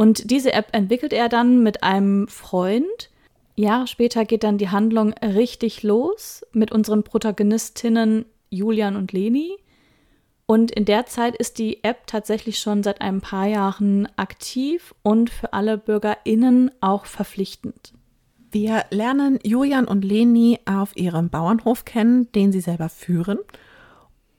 Und 0.00 0.30
diese 0.30 0.54
App 0.54 0.68
entwickelt 0.72 1.12
er 1.12 1.28
dann 1.28 1.62
mit 1.62 1.82
einem 1.82 2.26
Freund. 2.26 3.10
Jahre 3.54 3.86
später 3.86 4.24
geht 4.24 4.44
dann 4.44 4.56
die 4.56 4.70
Handlung 4.70 5.12
richtig 5.12 5.82
los 5.82 6.42
mit 6.54 6.72
unseren 6.72 7.02
Protagonistinnen 7.02 8.24
Julian 8.48 8.96
und 8.96 9.12
Leni. 9.12 9.58
Und 10.46 10.70
in 10.70 10.86
der 10.86 11.04
Zeit 11.04 11.36
ist 11.36 11.58
die 11.58 11.84
App 11.84 12.06
tatsächlich 12.06 12.60
schon 12.60 12.82
seit 12.82 13.02
ein 13.02 13.20
paar 13.20 13.44
Jahren 13.44 14.08
aktiv 14.16 14.94
und 15.02 15.28
für 15.28 15.52
alle 15.52 15.76
BürgerInnen 15.76 16.70
auch 16.80 17.04
verpflichtend. 17.04 17.92
Wir 18.50 18.86
lernen 18.88 19.38
Julian 19.42 19.84
und 19.84 20.02
Leni 20.02 20.60
auf 20.64 20.96
ihrem 20.96 21.28
Bauernhof 21.28 21.84
kennen, 21.84 22.32
den 22.32 22.52
sie 22.52 22.62
selber 22.62 22.88
führen 22.88 23.38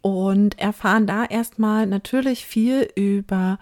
und 0.02 0.58
erfahren 0.58 1.06
da 1.06 1.24
erstmal 1.24 1.86
natürlich 1.86 2.48
viel 2.48 2.90
über 2.96 3.60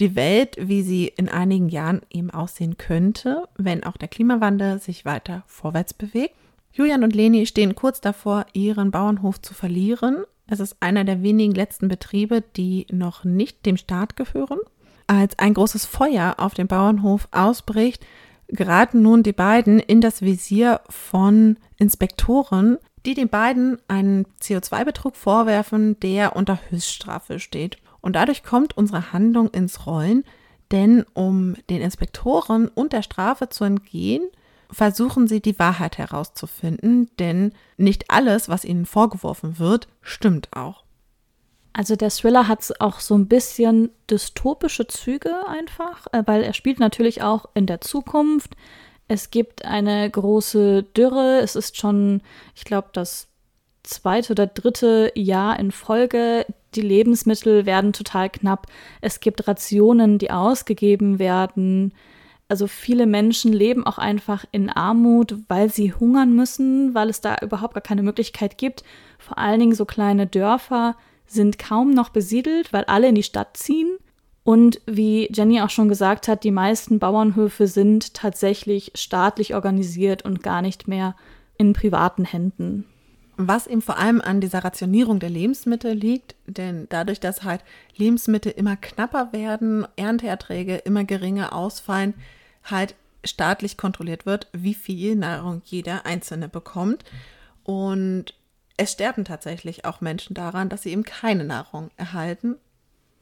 die 0.00 0.16
Welt, 0.16 0.56
wie 0.58 0.82
sie 0.82 1.08
in 1.08 1.28
einigen 1.28 1.68
Jahren 1.68 2.00
eben 2.10 2.30
aussehen 2.30 2.76
könnte, 2.78 3.46
wenn 3.56 3.84
auch 3.84 3.96
der 3.96 4.08
Klimawandel 4.08 4.80
sich 4.80 5.04
weiter 5.04 5.44
vorwärts 5.46 5.94
bewegt. 5.94 6.34
Julian 6.72 7.04
und 7.04 7.14
Leni 7.14 7.46
stehen 7.46 7.74
kurz 7.74 8.00
davor, 8.00 8.46
ihren 8.52 8.90
Bauernhof 8.90 9.40
zu 9.40 9.54
verlieren. 9.54 10.24
Es 10.46 10.60
ist 10.60 10.76
einer 10.80 11.04
der 11.04 11.22
wenigen 11.22 11.54
letzten 11.54 11.88
Betriebe, 11.88 12.42
die 12.56 12.86
noch 12.90 13.24
nicht 13.24 13.66
dem 13.66 13.76
Staat 13.76 14.16
gehören. 14.16 14.58
Als 15.06 15.38
ein 15.38 15.54
großes 15.54 15.86
Feuer 15.86 16.36
auf 16.38 16.54
dem 16.54 16.68
Bauernhof 16.68 17.28
ausbricht, 17.32 18.04
geraten 18.48 19.02
nun 19.02 19.22
die 19.22 19.32
beiden 19.32 19.80
in 19.80 20.00
das 20.00 20.22
Visier 20.22 20.80
von 20.88 21.56
Inspektoren, 21.78 22.78
die 23.06 23.14
den 23.14 23.28
beiden 23.28 23.78
einen 23.88 24.26
CO2-Betrug 24.40 25.16
vorwerfen, 25.16 25.98
der 26.00 26.36
unter 26.36 26.58
Höchststrafe 26.70 27.38
steht. 27.38 27.78
Und 28.00 28.16
dadurch 28.16 28.42
kommt 28.42 28.76
unsere 28.76 29.12
Handlung 29.12 29.48
ins 29.48 29.86
Rollen, 29.86 30.24
denn 30.70 31.04
um 31.14 31.56
den 31.68 31.82
Inspektoren 31.82 32.68
und 32.68 32.92
der 32.92 33.02
Strafe 33.02 33.48
zu 33.48 33.64
entgehen, 33.64 34.22
versuchen 34.70 35.26
sie 35.26 35.40
die 35.40 35.58
Wahrheit 35.58 35.98
herauszufinden, 35.98 37.10
denn 37.18 37.52
nicht 37.76 38.10
alles, 38.10 38.48
was 38.48 38.64
ihnen 38.64 38.86
vorgeworfen 38.86 39.58
wird, 39.58 39.88
stimmt 40.00 40.48
auch. 40.54 40.84
Also 41.72 41.96
der 41.96 42.10
Thriller 42.10 42.48
hat 42.48 42.80
auch 42.80 43.00
so 43.00 43.14
ein 43.16 43.28
bisschen 43.28 43.90
dystopische 44.10 44.86
Züge 44.86 45.46
einfach, 45.48 46.06
äh, 46.12 46.22
weil 46.26 46.42
er 46.42 46.52
spielt 46.52 46.80
natürlich 46.80 47.22
auch 47.22 47.46
in 47.54 47.66
der 47.66 47.80
Zukunft. 47.80 48.56
Es 49.08 49.30
gibt 49.30 49.64
eine 49.64 50.10
große 50.10 50.82
Dürre. 50.82 51.40
Es 51.40 51.56
ist 51.56 51.76
schon, 51.76 52.22
ich 52.54 52.64
glaube, 52.64 52.88
das 52.92 53.28
zweite 53.82 54.32
oder 54.32 54.46
dritte 54.46 55.12
Jahr 55.14 55.58
in 55.58 55.70
Folge. 55.70 56.46
Die 56.74 56.80
Lebensmittel 56.80 57.66
werden 57.66 57.92
total 57.92 58.30
knapp. 58.30 58.66
Es 59.00 59.20
gibt 59.20 59.48
Rationen, 59.48 60.18
die 60.18 60.30
ausgegeben 60.30 61.18
werden. 61.18 61.92
Also 62.48 62.66
viele 62.66 63.06
Menschen 63.06 63.52
leben 63.52 63.86
auch 63.86 63.98
einfach 63.98 64.44
in 64.52 64.70
Armut, 64.70 65.36
weil 65.48 65.70
sie 65.70 65.92
hungern 65.92 66.34
müssen, 66.34 66.94
weil 66.94 67.08
es 67.08 67.20
da 67.20 67.36
überhaupt 67.42 67.74
gar 67.74 67.80
keine 67.80 68.02
Möglichkeit 68.02 68.58
gibt. 68.58 68.82
Vor 69.18 69.38
allen 69.38 69.60
Dingen 69.60 69.74
so 69.74 69.84
kleine 69.84 70.26
Dörfer 70.26 70.96
sind 71.26 71.58
kaum 71.58 71.92
noch 71.92 72.08
besiedelt, 72.08 72.72
weil 72.72 72.84
alle 72.84 73.08
in 73.08 73.14
die 73.14 73.22
Stadt 73.22 73.56
ziehen. 73.56 73.98
Und 74.42 74.80
wie 74.86 75.28
Jenny 75.32 75.60
auch 75.60 75.70
schon 75.70 75.88
gesagt 75.88 76.26
hat, 76.26 76.42
die 76.42 76.50
meisten 76.50 76.98
Bauernhöfe 76.98 77.68
sind 77.68 78.14
tatsächlich 78.14 78.90
staatlich 78.96 79.54
organisiert 79.54 80.24
und 80.24 80.42
gar 80.42 80.60
nicht 80.60 80.88
mehr 80.88 81.14
in 81.56 81.72
privaten 81.72 82.24
Händen. 82.24 82.86
Was 83.48 83.66
eben 83.66 83.82
vor 83.82 83.98
allem 83.98 84.20
an 84.20 84.40
dieser 84.40 84.64
Rationierung 84.64 85.18
der 85.18 85.30
Lebensmittel 85.30 85.92
liegt, 85.92 86.34
denn 86.46 86.86
dadurch, 86.90 87.20
dass 87.20 87.42
halt 87.42 87.62
Lebensmittel 87.96 88.52
immer 88.52 88.76
knapper 88.76 89.32
werden, 89.32 89.86
Ernteerträge 89.96 90.76
immer 90.76 91.04
geringer 91.04 91.54
ausfallen, 91.54 92.14
halt 92.64 92.94
staatlich 93.24 93.76
kontrolliert 93.76 94.26
wird, 94.26 94.48
wie 94.52 94.74
viel 94.74 95.16
Nahrung 95.16 95.62
jeder 95.64 96.06
Einzelne 96.06 96.48
bekommt. 96.48 97.04
Und 97.64 98.34
es 98.76 98.92
sterben 98.92 99.24
tatsächlich 99.24 99.84
auch 99.84 100.00
Menschen 100.00 100.34
daran, 100.34 100.68
dass 100.68 100.82
sie 100.82 100.90
eben 100.90 101.04
keine 101.04 101.44
Nahrung 101.44 101.90
erhalten 101.96 102.56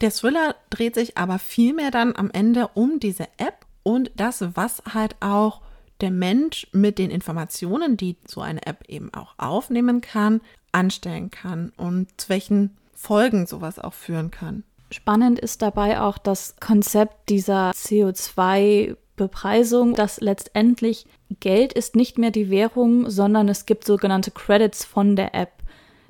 der 0.01 0.13
Thriller 0.13 0.55
dreht 0.71 0.95
sich 0.95 1.17
aber 1.17 1.39
vielmehr 1.39 1.91
dann 1.91 2.15
am 2.15 2.31
Ende 2.31 2.69
um 2.75 3.01
diese 3.01 3.25
App 3.37 3.67
und 3.83 4.11
das, 4.15 4.45
was 4.55 4.83
halt 4.93 5.17
auch 5.21 5.61
der 6.01 6.11
Mensch 6.11 6.67
mit 6.73 6.99
den 6.99 7.11
Informationen, 7.11 7.97
die 7.97 8.17
so 8.27 8.41
eine 8.41 8.67
App 8.67 8.85
eben 8.89 9.13
auch 9.15 9.35
aufnehmen 9.37 10.01
kann, 10.01 10.41
anstellen 10.73 11.31
kann 11.31 11.73
und 11.77 12.09
zu 12.21 12.29
welchen 12.29 12.77
Folgen 12.95 13.47
sowas 13.47 13.79
auch 13.79 13.95
führen 13.95 14.31
kann. 14.31 14.65
Spannend 14.91 15.39
ist 15.39 15.63
dabei 15.63 16.01
auch 16.01 16.19
das 16.19 16.57
Konzept 16.61 17.29
dieser 17.29 17.73
CO2-Bepreisung, 17.73 19.95
dass 19.95 20.21
letztendlich 20.21 21.07
Geld 21.41 21.75
ist 21.75 21.95
nicht 21.95 22.19
mehr 22.19 22.31
die 22.31 22.51
Währung, 22.51 23.11
sondern 23.11 23.49
es 23.49 23.67
gibt 23.67 23.85
sogenannte 23.85 24.31
Credits 24.31 24.85
von 24.85 25.15
der 25.15 25.35
App. 25.35 25.53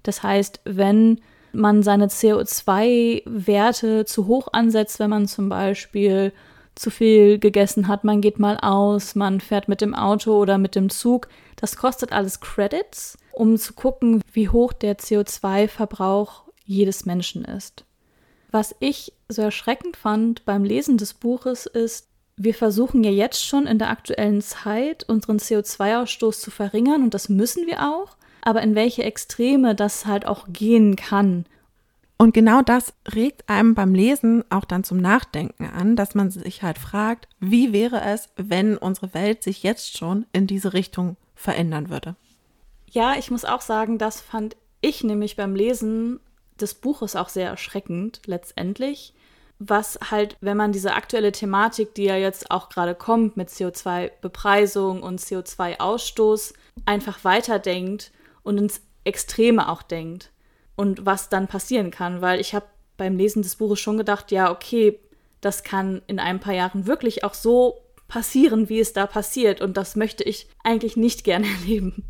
Das 0.04 0.22
heißt, 0.22 0.60
wenn 0.64 1.20
man 1.52 1.82
seine 1.82 2.06
CO2-Werte 2.06 4.04
zu 4.04 4.26
hoch 4.26 4.48
ansetzt, 4.52 5.00
wenn 5.00 5.10
man 5.10 5.26
zum 5.26 5.48
Beispiel 5.48 6.32
zu 6.78 6.90
viel 6.90 7.38
gegessen 7.38 7.88
hat, 7.88 8.04
man 8.04 8.20
geht 8.20 8.38
mal 8.38 8.56
aus, 8.58 9.14
man 9.14 9.40
fährt 9.40 9.68
mit 9.68 9.80
dem 9.80 9.94
Auto 9.94 10.38
oder 10.38 10.58
mit 10.58 10.74
dem 10.74 10.90
Zug. 10.90 11.28
Das 11.56 11.76
kostet 11.76 12.12
alles 12.12 12.40
Credits, 12.40 13.18
um 13.32 13.56
zu 13.56 13.72
gucken, 13.72 14.22
wie 14.32 14.48
hoch 14.48 14.72
der 14.72 14.98
CO2-Verbrauch 14.98 16.44
jedes 16.64 17.04
Menschen 17.04 17.44
ist. 17.44 17.84
Was 18.50 18.74
ich 18.80 19.12
so 19.28 19.42
erschreckend 19.42 19.96
fand 19.96 20.44
beim 20.44 20.64
Lesen 20.64 20.96
des 20.96 21.14
Buches 21.14 21.66
ist, 21.66 22.08
wir 22.36 22.54
versuchen 22.54 23.02
ja 23.02 23.10
jetzt 23.10 23.44
schon 23.44 23.66
in 23.66 23.78
der 23.78 23.90
aktuellen 23.90 24.40
Zeit 24.40 25.04
unseren 25.08 25.38
CO2-Ausstoß 25.38 26.40
zu 26.40 26.50
verringern 26.50 27.02
und 27.02 27.14
das 27.14 27.28
müssen 27.28 27.66
wir 27.66 27.82
auch 27.82 28.16
aber 28.48 28.62
in 28.62 28.74
welche 28.74 29.02
Extreme 29.02 29.74
das 29.74 30.06
halt 30.06 30.26
auch 30.26 30.46
gehen 30.48 30.96
kann. 30.96 31.44
Und 32.20 32.34
genau 32.34 32.62
das 32.62 32.94
regt 33.14 33.48
einem 33.48 33.76
beim 33.76 33.94
Lesen 33.94 34.44
auch 34.50 34.64
dann 34.64 34.82
zum 34.82 34.98
Nachdenken 34.98 35.66
an, 35.66 35.94
dass 35.94 36.16
man 36.16 36.30
sich 36.30 36.64
halt 36.64 36.76
fragt, 36.76 37.28
wie 37.38 37.72
wäre 37.72 38.00
es, 38.00 38.28
wenn 38.36 38.76
unsere 38.76 39.14
Welt 39.14 39.44
sich 39.44 39.62
jetzt 39.62 39.96
schon 39.96 40.26
in 40.32 40.48
diese 40.48 40.72
Richtung 40.72 41.16
verändern 41.36 41.90
würde. 41.90 42.16
Ja, 42.90 43.14
ich 43.16 43.30
muss 43.30 43.44
auch 43.44 43.60
sagen, 43.60 43.98
das 43.98 44.20
fand 44.20 44.56
ich 44.80 45.04
nämlich 45.04 45.36
beim 45.36 45.54
Lesen 45.54 46.18
des 46.60 46.74
Buches 46.74 47.14
auch 47.14 47.28
sehr 47.28 47.50
erschreckend 47.50 48.22
letztendlich, 48.26 49.14
was 49.60 50.00
halt, 50.10 50.36
wenn 50.40 50.56
man 50.56 50.72
diese 50.72 50.94
aktuelle 50.94 51.30
Thematik, 51.30 51.94
die 51.94 52.04
ja 52.04 52.16
jetzt 52.16 52.50
auch 52.50 52.68
gerade 52.68 52.96
kommt 52.96 53.36
mit 53.36 53.48
CO2-Bepreisung 53.48 55.04
und 55.04 55.20
CO2-Ausstoß, 55.20 56.54
einfach 56.84 57.22
weiterdenkt 57.22 58.10
und 58.42 58.58
ins 58.58 58.80
Extreme 59.04 59.68
auch 59.68 59.82
denkt 59.82 60.32
und 60.78 61.04
was 61.04 61.28
dann 61.28 61.48
passieren 61.48 61.90
kann, 61.90 62.20
weil 62.20 62.40
ich 62.40 62.54
habe 62.54 62.66
beim 62.96 63.16
Lesen 63.16 63.42
des 63.42 63.56
Buches 63.56 63.80
schon 63.80 63.98
gedacht, 63.98 64.30
ja, 64.30 64.48
okay, 64.52 65.00
das 65.40 65.64
kann 65.64 66.02
in 66.06 66.20
ein 66.20 66.38
paar 66.38 66.54
Jahren 66.54 66.86
wirklich 66.86 67.24
auch 67.24 67.34
so 67.34 67.80
passieren, 68.06 68.68
wie 68.68 68.78
es 68.78 68.92
da 68.92 69.08
passiert 69.08 69.60
und 69.60 69.76
das 69.76 69.96
möchte 69.96 70.22
ich 70.22 70.46
eigentlich 70.62 70.96
nicht 70.96 71.24
gerne 71.24 71.46
erleben. 71.60 72.04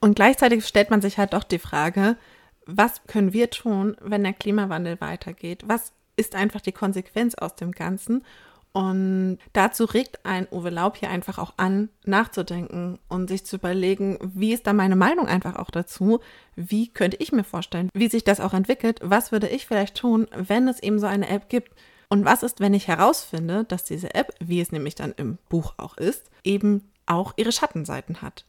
Und 0.00 0.14
gleichzeitig 0.14 0.64
stellt 0.64 0.88
man 0.88 1.02
sich 1.02 1.18
halt 1.18 1.32
doch 1.32 1.42
die 1.42 1.58
Frage, 1.58 2.16
was 2.64 3.02
können 3.08 3.32
wir 3.32 3.50
tun, 3.50 3.96
wenn 4.00 4.22
der 4.22 4.34
Klimawandel 4.34 5.00
weitergeht? 5.00 5.64
Was 5.66 5.92
ist 6.14 6.36
einfach 6.36 6.60
die 6.60 6.70
Konsequenz 6.70 7.34
aus 7.34 7.56
dem 7.56 7.72
Ganzen? 7.72 8.24
Und 8.72 9.38
dazu 9.52 9.84
regt 9.84 10.24
ein 10.24 10.48
Uwe 10.50 10.70
Laub 10.70 10.96
hier 10.96 11.10
einfach 11.10 11.38
auch 11.38 11.52
an, 11.58 11.90
nachzudenken 12.04 12.98
und 13.08 13.28
sich 13.28 13.44
zu 13.44 13.56
überlegen, 13.56 14.18
wie 14.22 14.54
ist 14.54 14.66
da 14.66 14.72
meine 14.72 14.96
Meinung 14.96 15.26
einfach 15.26 15.56
auch 15.56 15.70
dazu? 15.70 16.20
Wie 16.56 16.88
könnte 16.88 17.18
ich 17.18 17.32
mir 17.32 17.44
vorstellen, 17.44 17.90
wie 17.92 18.08
sich 18.08 18.24
das 18.24 18.40
auch 18.40 18.54
entwickelt? 18.54 19.00
Was 19.02 19.30
würde 19.30 19.48
ich 19.48 19.66
vielleicht 19.66 19.96
tun, 19.96 20.26
wenn 20.34 20.68
es 20.68 20.82
eben 20.82 20.98
so 20.98 21.06
eine 21.06 21.28
App 21.28 21.50
gibt? 21.50 21.72
Und 22.08 22.24
was 22.24 22.42
ist, 22.42 22.60
wenn 22.60 22.74
ich 22.74 22.88
herausfinde, 22.88 23.64
dass 23.64 23.84
diese 23.84 24.14
App, 24.14 24.34
wie 24.40 24.60
es 24.60 24.72
nämlich 24.72 24.94
dann 24.94 25.12
im 25.16 25.38
Buch 25.48 25.74
auch 25.76 25.96
ist, 25.96 26.30
eben 26.44 26.90
auch 27.06 27.34
ihre 27.36 27.52
Schattenseiten 27.52 28.22
hat? 28.22 28.46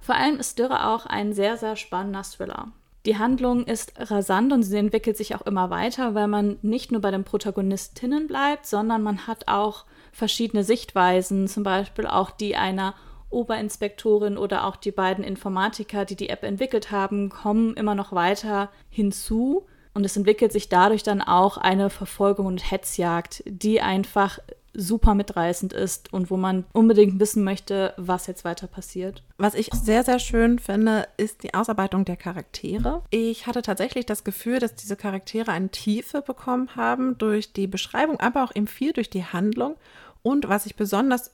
Vor 0.00 0.14
allem 0.14 0.38
ist 0.38 0.58
Dürre 0.58 0.86
auch 0.86 1.06
ein 1.06 1.32
sehr, 1.32 1.56
sehr 1.56 1.76
spannender 1.76 2.22
Thriller. 2.22 2.72
Die 3.06 3.16
Handlung 3.16 3.64
ist 3.64 3.94
rasant 3.96 4.52
und 4.52 4.62
sie 4.62 4.76
entwickelt 4.76 5.16
sich 5.16 5.34
auch 5.34 5.42
immer 5.42 5.70
weiter, 5.70 6.14
weil 6.14 6.28
man 6.28 6.58
nicht 6.60 6.92
nur 6.92 7.00
bei 7.00 7.10
den 7.10 7.24
Protagonistinnen 7.24 8.26
bleibt, 8.26 8.66
sondern 8.66 9.02
man 9.02 9.26
hat 9.26 9.48
auch 9.48 9.86
verschiedene 10.12 10.64
Sichtweisen, 10.64 11.48
zum 11.48 11.62
Beispiel 11.62 12.06
auch 12.06 12.30
die 12.30 12.56
einer 12.56 12.94
Oberinspektorin 13.30 14.36
oder 14.36 14.66
auch 14.66 14.76
die 14.76 14.90
beiden 14.90 15.24
Informatiker, 15.24 16.04
die 16.04 16.16
die 16.16 16.28
App 16.28 16.42
entwickelt 16.42 16.90
haben, 16.90 17.30
kommen 17.30 17.74
immer 17.74 17.94
noch 17.94 18.12
weiter 18.12 18.70
hinzu. 18.90 19.66
Und 19.94 20.04
es 20.04 20.16
entwickelt 20.16 20.52
sich 20.52 20.68
dadurch 20.68 21.02
dann 21.02 21.22
auch 21.22 21.56
eine 21.56 21.90
Verfolgung 21.90 22.46
und 22.46 22.70
Hetzjagd, 22.70 23.42
die 23.46 23.80
einfach 23.80 24.38
super 24.72 25.14
mitreißend 25.14 25.72
ist 25.72 26.12
und 26.12 26.30
wo 26.30 26.36
man 26.36 26.64
unbedingt 26.72 27.18
wissen 27.18 27.44
möchte, 27.44 27.94
was 27.96 28.26
jetzt 28.26 28.44
weiter 28.44 28.66
passiert. 28.66 29.22
Was 29.36 29.54
ich 29.54 29.70
sehr, 29.72 30.04
sehr 30.04 30.18
schön 30.18 30.58
finde, 30.58 31.08
ist 31.16 31.42
die 31.42 31.54
Ausarbeitung 31.54 32.04
der 32.04 32.16
Charaktere. 32.16 33.02
Ich 33.10 33.46
hatte 33.46 33.62
tatsächlich 33.62 34.06
das 34.06 34.24
Gefühl, 34.24 34.58
dass 34.58 34.74
diese 34.74 34.96
Charaktere 34.96 35.50
eine 35.50 35.70
Tiefe 35.70 36.22
bekommen 36.22 36.76
haben 36.76 37.18
durch 37.18 37.52
die 37.52 37.66
Beschreibung, 37.66 38.20
aber 38.20 38.44
auch 38.44 38.54
eben 38.54 38.66
viel 38.66 38.92
durch 38.92 39.10
die 39.10 39.24
Handlung. 39.24 39.76
Und 40.22 40.48
was 40.48 40.66
ich 40.66 40.76
besonders 40.76 41.32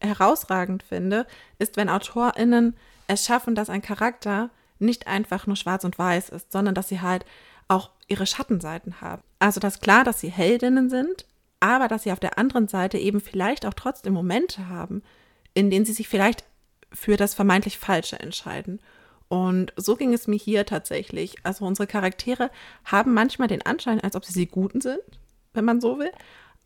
herausragend 0.00 0.82
finde, 0.82 1.26
ist, 1.58 1.76
wenn 1.76 1.88
AutorInnen 1.88 2.76
es 3.08 3.24
schaffen, 3.24 3.54
dass 3.54 3.70
ein 3.70 3.82
Charakter 3.82 4.50
nicht 4.78 5.06
einfach 5.06 5.46
nur 5.46 5.56
schwarz 5.56 5.84
und 5.84 5.98
weiß 5.98 6.28
ist, 6.28 6.52
sondern 6.52 6.74
dass 6.74 6.88
sie 6.88 7.00
halt 7.00 7.24
auch 7.66 7.90
ihre 8.06 8.26
Schattenseiten 8.26 9.00
haben. 9.00 9.22
Also 9.38 9.60
das 9.60 9.74
ist 9.74 9.82
klar, 9.82 10.04
dass 10.04 10.20
sie 10.20 10.30
Heldinnen 10.30 10.88
sind, 10.88 11.26
aber 11.60 11.88
dass 11.88 12.04
sie 12.04 12.12
auf 12.12 12.20
der 12.20 12.38
anderen 12.38 12.68
Seite 12.68 12.98
eben 12.98 13.20
vielleicht 13.20 13.66
auch 13.66 13.74
trotzdem 13.74 14.12
Momente 14.12 14.68
haben, 14.68 15.02
in 15.54 15.70
denen 15.70 15.84
sie 15.84 15.92
sich 15.92 16.08
vielleicht 16.08 16.44
für 16.92 17.16
das 17.16 17.34
vermeintlich 17.34 17.78
Falsche 17.78 18.18
entscheiden. 18.18 18.80
Und 19.28 19.72
so 19.76 19.96
ging 19.96 20.14
es 20.14 20.26
mir 20.26 20.36
hier 20.36 20.64
tatsächlich. 20.64 21.36
Also 21.44 21.66
unsere 21.66 21.86
Charaktere 21.86 22.50
haben 22.84 23.12
manchmal 23.12 23.48
den 23.48 23.64
Anschein, 23.64 24.00
als 24.00 24.16
ob 24.16 24.24
sie 24.24 24.38
die 24.38 24.50
Guten 24.50 24.80
sind, 24.80 25.00
wenn 25.52 25.64
man 25.64 25.80
so 25.80 25.98
will. 25.98 26.12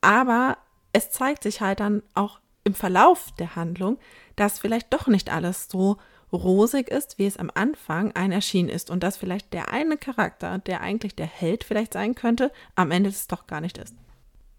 Aber 0.01 0.59
es 0.93 1.11
zeigt 1.11 1.43
sich 1.43 1.61
halt 1.61 1.81
dann 1.81 2.03
auch 2.15 2.41
im 2.65 2.75
Verlauf 2.75 3.33
der 3.39 3.57
Handlung, 3.57 3.99
dass 4.37 4.61
vielleicht 4.61 4.93
doch 4.93 5.09
nicht 5.09 5.33
alles 5.33 5.69
so 5.69 5.97
rosig 6.33 6.89
ist, 6.89 7.19
wie 7.19 7.27
es 7.27 7.37
am 7.37 7.51
Anfang 7.53 8.13
ein 8.13 8.33
erschienen 8.33 8.69
ist 8.69 8.91
und 8.91 9.03
dass 9.03 9.17
vielleicht 9.17 9.53
der 9.53 9.71
eine 9.71 9.97
Charakter, 9.97 10.59
der 10.59 10.81
eigentlich 10.81 11.15
der 11.15 11.27
Held 11.27 11.65
vielleicht 11.65 11.93
sein 11.93 12.15
könnte, 12.15 12.53
am 12.75 12.91
Ende 12.91 13.11
es 13.11 13.27
doch 13.27 13.47
gar 13.47 13.61
nicht 13.61 13.79
ist. 13.79 13.95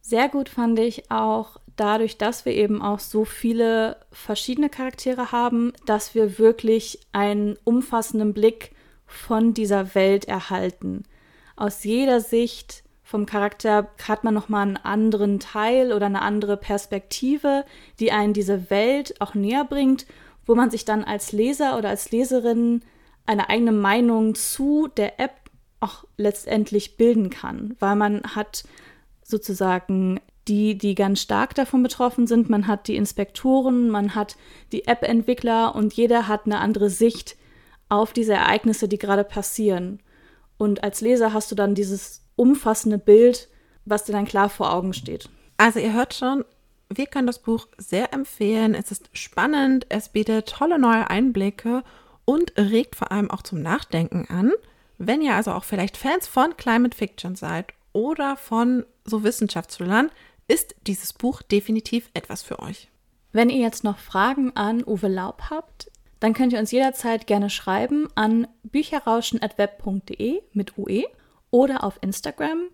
Sehr 0.06 0.30
gut 0.30 0.50
fand 0.50 0.78
ich 0.78 1.10
auch 1.10 1.60
dadurch, 1.76 2.18
dass 2.18 2.46
wir 2.46 2.54
eben 2.54 2.82
auch 2.82 3.00
so 3.00 3.26
viele 3.26 3.98
verschiedene 4.12 4.70
Charaktere 4.70 5.32
haben, 5.32 5.74
dass 5.86 6.14
wir 6.14 6.38
wirklich 6.38 7.00
einen 7.14 7.58
umfassenden 7.64 8.34
Blick 8.34 8.72
von 9.08 9.54
dieser 9.56 9.96
Welt 9.96 10.26
erhalten. 10.26 11.06
Aus 11.56 11.84
jeder 11.84 12.20
Sicht 12.20 12.84
vom 13.04 13.26
Charakter 13.26 13.90
hat 14.08 14.24
man 14.24 14.34
nochmal 14.36 14.64
einen 14.64 14.78
anderen 14.78 15.40
Teil 15.40 15.94
oder 15.94 16.06
eine 16.06 16.22
andere 16.22 16.58
Perspektive, 16.58 17.66
die 18.00 18.12
einen 18.12 18.34
diese 18.34 18.70
Welt 18.70 19.20
auch 19.20 19.34
näher 19.34 19.66
bringt 19.66 20.06
wo 20.46 20.56
man 20.56 20.70
sich 20.70 20.86
dann 20.86 21.04
als 21.04 21.32
Leser 21.32 21.78
oder 21.78 21.90
als 21.90 22.12
Leserin 22.12 22.82
eine 23.26 23.50
eigene 23.50 23.72
Meinung 23.72 24.36
zu 24.36 24.88
der 24.88 25.20
App 25.20 25.32
auch 25.80 26.06
letztendlich 26.18 26.98
bilden 26.98 27.30
kann, 27.30 27.76
weil 27.80 27.96
man 27.96 28.22
hat 28.36 28.64
sozusagen 29.34 30.20
die, 30.48 30.78
die 30.78 30.94
ganz 30.94 31.22
stark 31.22 31.56
davon 31.56 31.84
betroffen 31.84 32.28
sind, 32.28 32.50
man 32.50 32.68
hat 32.68 32.88
die 32.88 32.96
Inspektoren, 32.96 33.90
man 33.90 34.14
hat 34.14 34.38
die 34.72 34.88
App-Entwickler 34.88 35.74
und 35.76 35.94
jeder 35.94 36.28
hat 36.28 36.46
eine 36.46 36.60
andere 36.60 36.90
Sicht 36.90 37.36
auf 37.90 38.14
diese 38.14 38.34
Ereignisse, 38.34 38.88
die 38.88 38.98
gerade 38.98 39.24
passieren. 39.24 40.00
Und 40.58 40.84
als 40.84 41.02
Leser 41.02 41.34
hast 41.34 41.52
du 41.52 41.56
dann 41.56 41.76
dieses 41.76 42.22
umfassende 42.36 42.98
Bild, 42.98 43.50
was 43.86 44.04
dir 44.04 44.12
dann 44.12 44.26
klar 44.26 44.50
vor 44.50 44.74
Augen 44.74 44.94
steht. 44.94 45.30
Also 45.58 45.80
ihr 45.80 45.94
hört 45.94 46.14
schon, 46.14 46.46
wir 46.90 47.08
können 47.08 47.28
das 47.28 47.40
Buch 47.40 47.68
sehr 47.78 48.14
empfehlen. 48.14 48.76
Es 48.76 48.92
ist 48.92 49.10
spannend, 49.14 49.86
es 49.90 50.10
bietet 50.10 50.50
tolle 50.50 50.78
neue 50.78 51.10
Einblicke 51.10 51.84
und 52.26 52.54
regt 52.58 52.96
vor 52.96 53.12
allem 53.12 53.32
auch 53.32 53.42
zum 53.42 53.62
Nachdenken 53.62 54.28
an. 54.30 54.52
Wenn 54.98 55.22
ihr 55.22 55.36
also 55.36 55.52
auch 55.52 55.64
vielleicht 55.64 55.98
Fans 55.98 56.28
von 56.28 56.56
Climate 56.58 56.96
Fiction 56.96 57.36
seid 57.36 57.74
oder 57.94 58.36
von 58.36 58.86
so 59.06 59.24
Wissenschaftsthrillern, 59.24 60.12
ist 60.48 60.76
dieses 60.88 61.14
Buch 61.14 61.42
definitiv 61.42 62.10
etwas 62.14 62.44
für 62.44 62.60
euch. 62.60 62.90
Wenn 63.32 63.50
ihr 63.50 63.62
jetzt 63.62 63.84
noch 63.84 63.98
Fragen 63.98 64.56
an 64.56 64.84
Uwe 64.84 65.08
Laub 65.08 65.44
habt, 65.50 65.90
dann 66.20 66.34
könnt 66.34 66.54
ihr 66.54 66.60
uns 66.60 66.72
jederzeit 66.72 67.28
gerne 67.28 67.50
schreiben 67.50 68.08
an 68.16 68.48
bücherrauschen.web.de 68.64 70.42
mit 70.54 70.78
UE 70.78 71.06
oder 71.50 71.84
auf 71.84 71.98
Instagram 72.02 72.70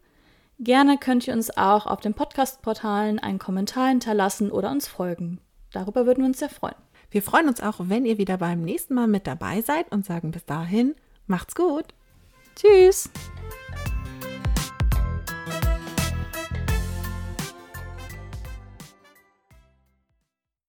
Gerne 0.62 0.98
könnt 0.98 1.26
ihr 1.26 1.34
uns 1.34 1.56
auch 1.56 1.86
auf 1.86 2.02
den 2.02 2.14
Podcast-Portalen 2.14 3.18
einen 3.18 3.40
Kommentar 3.40 3.88
hinterlassen 3.88 4.52
oder 4.52 4.72
uns 4.72 4.90
folgen. 4.90 5.40
Darüber 5.72 6.06
würden 6.06 6.20
wir 6.20 6.28
uns 6.28 6.40
sehr 6.40 6.50
freuen. 6.50 6.76
Wir 7.12 7.24
freuen 7.24 7.48
uns 7.48 7.62
auch, 7.62 7.76
wenn 7.80 8.06
ihr 8.06 8.18
wieder 8.18 8.38
beim 8.38 8.62
nächsten 8.62 8.94
Mal 8.94 9.08
mit 9.08 9.26
dabei 9.26 9.62
seid 9.62 9.90
und 9.90 10.06
sagen 10.06 10.32
bis 10.32 10.46
dahin, 10.46 10.96
macht's 11.28 11.56
gut. 11.56 11.86
Tschüss. 12.58 13.10